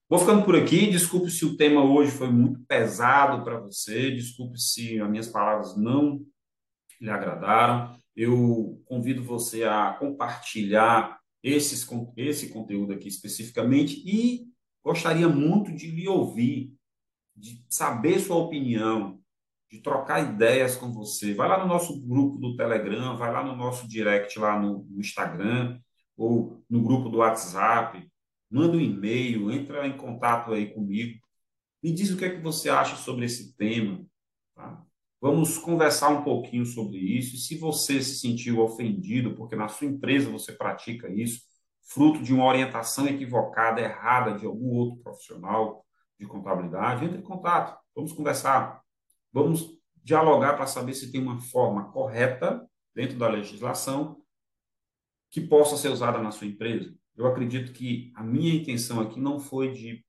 Vou 0.09 0.18
ficando 0.18 0.44
por 0.44 0.57
aqui. 0.57 0.90
Desculpe 0.90 1.31
se 1.31 1.44
o 1.44 1.57
tema 1.57 1.85
hoje 1.85 2.11
foi 2.11 2.31
muito 2.31 2.61
pesado 2.66 3.44
para 3.44 3.61
você. 3.61 4.11
Desculpe 4.11 4.59
se 4.59 5.00
as 5.00 5.11
minhas 5.11 5.29
palavras 5.29 5.77
não 5.77 6.24
lhe 7.00 7.11
agradaram. 7.11 7.98
Eu 8.16 8.83
convido 8.87 9.22
você 9.22 9.64
a 9.64 9.92
compartilhar 9.98 11.18
esses, 11.44 11.87
esse 12.16 12.48
conteúdo 12.48 12.94
aqui 12.94 13.07
especificamente 13.07 14.02
e 14.07 14.48
gostaria 14.83 15.28
muito 15.28 15.74
de 15.74 15.90
lhe 15.90 16.09
ouvir, 16.09 16.74
de 17.37 17.62
saber 17.68 18.18
sua 18.18 18.37
opinião, 18.37 19.20
de 19.70 19.83
trocar 19.83 20.33
ideias 20.33 20.74
com 20.74 20.90
você. 20.90 21.35
Vai 21.35 21.46
lá 21.46 21.59
no 21.59 21.66
nosso 21.66 22.00
grupo 22.07 22.38
do 22.38 22.57
Telegram, 22.57 23.18
vai 23.18 23.30
lá 23.30 23.44
no 23.44 23.54
nosso 23.54 23.87
direct 23.87 24.38
lá 24.38 24.59
no, 24.59 24.85
no 24.85 25.00
Instagram 25.00 25.78
ou 26.16 26.64
no 26.70 26.83
grupo 26.83 27.11
do 27.11 27.18
WhatsApp, 27.18 28.11
manda 28.50 28.76
um 28.76 28.80
e-mail, 28.80 29.50
entra 29.50 29.87
em 29.87 29.96
contato 29.96 30.52
aí 30.52 30.72
comigo, 30.72 31.20
me 31.83 31.92
diz 31.92 32.11
o 32.11 32.16
que 32.16 32.24
é 32.24 32.35
que 32.35 32.40
você 32.40 32.70
acha 32.70 32.96
sobre 32.96 33.26
esse 33.26 33.54
tema, 33.57 34.02
tá? 34.54 34.83
Vamos 35.24 35.56
conversar 35.56 36.10
um 36.10 36.22
pouquinho 36.22 36.66
sobre 36.66 36.98
isso. 36.98 37.34
E 37.34 37.38
se 37.38 37.56
você 37.56 38.02
se 38.02 38.16
sentiu 38.16 38.60
ofendido 38.60 39.34
porque 39.34 39.56
na 39.56 39.68
sua 39.68 39.87
empresa 39.87 40.30
você 40.30 40.52
pratica 40.52 41.08
isso, 41.08 41.40
fruto 41.80 42.22
de 42.22 42.34
uma 42.34 42.44
orientação 42.44 43.06
equivocada, 43.06 43.80
errada 43.80 44.38
de 44.38 44.44
algum 44.44 44.68
outro 44.74 45.02
profissional 45.02 45.82
de 46.20 46.26
contabilidade, 46.26 47.06
entre 47.06 47.16
em 47.16 47.22
contato. 47.22 47.74
Vamos 47.96 48.12
conversar. 48.12 48.82
Vamos 49.32 49.66
dialogar 50.02 50.56
para 50.56 50.66
saber 50.66 50.92
se 50.92 51.10
tem 51.10 51.22
uma 51.22 51.40
forma 51.40 51.90
correta 51.90 52.62
dentro 52.94 53.16
da 53.16 53.26
legislação 53.26 54.22
que 55.30 55.40
possa 55.40 55.78
ser 55.78 55.88
usada 55.88 56.18
na 56.18 56.32
sua 56.32 56.48
empresa. 56.48 56.94
Eu 57.16 57.26
acredito 57.26 57.72
que 57.72 58.12
a 58.14 58.22
minha 58.22 58.54
intenção 58.54 59.00
aqui 59.00 59.18
não 59.18 59.40
foi 59.40 59.72
de 59.72 60.04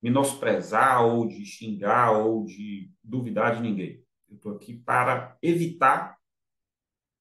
menosprezar 0.00 1.04
ou 1.04 1.28
de 1.28 1.44
xingar 1.44 2.12
ou 2.12 2.46
de 2.46 2.90
duvidar 3.04 3.54
de 3.54 3.60
ninguém. 3.60 4.07
Eu 4.28 4.36
estou 4.36 4.54
aqui 4.54 4.74
para 4.74 5.36
evitar 5.42 6.16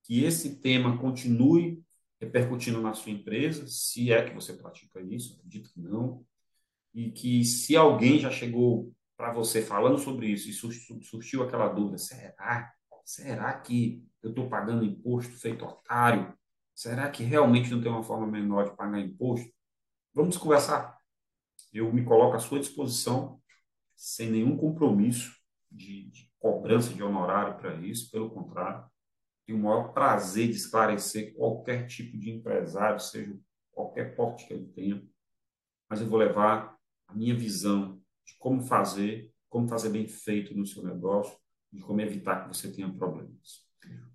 que 0.04 0.24
esse 0.24 0.60
tema 0.60 0.98
continue 0.98 1.84
repercutindo 2.20 2.82
na 2.82 2.94
sua 2.94 3.12
empresa, 3.12 3.68
se 3.68 4.12
é 4.12 4.28
que 4.28 4.34
você 4.34 4.54
pratica 4.54 5.02
isso, 5.02 5.36
acredito 5.36 5.72
que 5.72 5.80
não, 5.80 6.26
e 6.94 7.12
que 7.12 7.46
se 7.46 7.76
alguém 7.76 8.20
já 8.20 8.32
chegou 8.32 8.92
para 9.16 9.32
você 9.32 9.62
falando 9.62 9.98
sobre 9.98 10.28
isso 10.28 10.50
e 10.50 11.04
surgiu 11.04 11.44
aquela 11.44 11.68
dúvida, 11.68 11.98
será? 11.98 12.74
Será 13.04 13.54
que 13.60 14.04
eu 14.22 14.32
estou 14.32 14.50
pagando 14.50 14.84
imposto 14.84 15.32
feito 15.34 15.64
otário? 15.66 16.36
Será 16.74 17.10
que 17.10 17.24
realmente 17.24 17.70
não 17.70 17.82
tem 17.82 17.92
uma 17.92 18.04
forma 18.04 18.28
menor 18.28 18.70
de 18.70 18.76
pagar 18.76 19.00
imposto? 19.00 19.52
Vamos 20.14 20.38
conversar. 20.38 20.98
Eu 21.72 21.92
me 21.92 22.04
coloco 22.04 22.36
à 22.36 22.40
sua 22.40 22.60
disposição, 22.60 23.42
sem 23.96 24.30
nenhum 24.30 24.58
compromisso 24.58 25.36
de, 25.72 26.10
de 26.10 26.27
cobrança 26.48 26.94
de 26.94 27.04
honorário 27.04 27.58
para 27.58 27.76
isso, 27.76 28.10
pelo 28.10 28.30
contrário, 28.30 28.86
tenho 29.46 29.60
o 29.60 29.64
maior 29.64 29.92
prazer 29.94 30.48
de 30.48 30.56
esclarecer 30.56 31.34
qualquer 31.36 31.86
tipo 31.88 32.18
de 32.18 32.32
empresário, 32.32 33.00
seja 33.00 33.38
qualquer 33.74 34.16
porte 34.16 34.48
que 34.48 34.54
ele 34.54 34.68
tenha, 34.68 35.04
mas 35.90 36.00
eu 36.00 36.08
vou 36.08 36.18
levar 36.18 36.78
a 37.08 37.14
minha 37.14 37.36
visão 37.36 38.02
de 38.26 38.38
como 38.40 38.62
fazer, 38.62 39.30
como 39.50 39.68
fazer 39.68 39.90
bem 39.90 40.08
feito 40.08 40.56
no 40.56 40.66
seu 40.66 40.84
negócio, 40.84 41.38
de 41.72 41.82
como 41.82 42.00
evitar 42.00 42.44
que 42.44 42.56
você 42.56 42.72
tenha 42.72 42.92
problemas. 42.92 43.66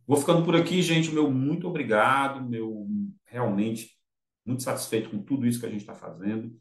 Vou 0.07 0.17
ficando 0.17 0.45
por 0.45 0.57
aqui, 0.57 0.83
gente. 0.83 1.13
Meu 1.13 1.31
muito 1.31 1.69
obrigado, 1.69 2.43
meu 2.43 2.87
realmente 3.27 3.91
muito 4.45 4.63
satisfeito 4.63 5.11
com 5.11 5.23
tudo 5.23 5.47
isso 5.47 5.61
que 5.61 5.67
a 5.67 5.71
gente 5.71 5.83
está 5.83 5.95
fazendo. 5.95 6.55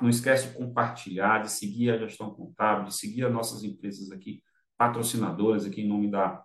Não 0.00 0.08
esquece 0.08 0.48
de 0.48 0.54
compartilhar, 0.54 1.42
de 1.42 1.50
seguir 1.50 1.90
a 1.90 1.98
gestão 1.98 2.32
contábil, 2.32 2.84
de 2.86 2.94
seguir 2.94 3.24
as 3.24 3.32
nossas 3.32 3.64
empresas 3.64 4.10
aqui, 4.12 4.42
patrocinadoras 4.78 5.66
aqui 5.66 5.82
em 5.82 5.88
nome 5.88 6.08
da 6.08 6.44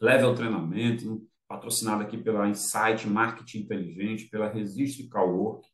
Level 0.00 0.34
Treinamento, 0.34 1.26
patrocinada 1.48 2.02
aqui 2.02 2.18
pela 2.18 2.48
Insight 2.48 3.06
Marketing 3.08 3.60
Inteligente, 3.60 4.28
pela 4.28 4.48
Resiste 4.48 5.08
Cowork 5.08 5.66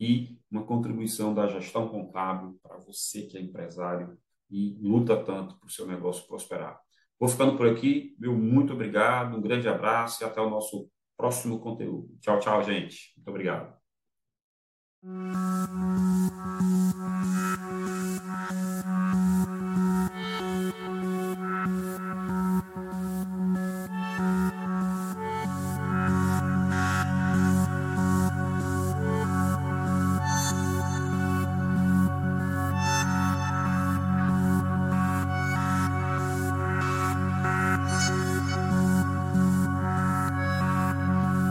e 0.00 0.38
uma 0.50 0.64
contribuição 0.64 1.32
da 1.32 1.46
gestão 1.46 1.88
contábil 1.88 2.58
para 2.62 2.76
você 2.78 3.22
que 3.22 3.38
é 3.38 3.40
empresário 3.40 4.18
e 4.50 4.76
luta 4.80 5.16
tanto 5.24 5.56
para 5.58 5.66
o 5.66 5.70
seu 5.70 5.86
negócio 5.86 6.26
prosperar. 6.26 6.80
Vou 7.18 7.28
ficando 7.28 7.56
por 7.56 7.68
aqui. 7.68 8.16
Meu 8.18 8.36
muito 8.36 8.72
obrigado, 8.72 9.36
um 9.36 9.40
grande 9.40 9.68
abraço 9.68 10.22
e 10.22 10.26
até 10.26 10.40
o 10.40 10.50
nosso 10.50 10.90
próximo 11.16 11.58
conteúdo. 11.60 12.16
Tchau, 12.20 12.38
tchau, 12.40 12.62
gente. 12.62 13.12
Muito 13.16 13.28
obrigado. 13.28 13.76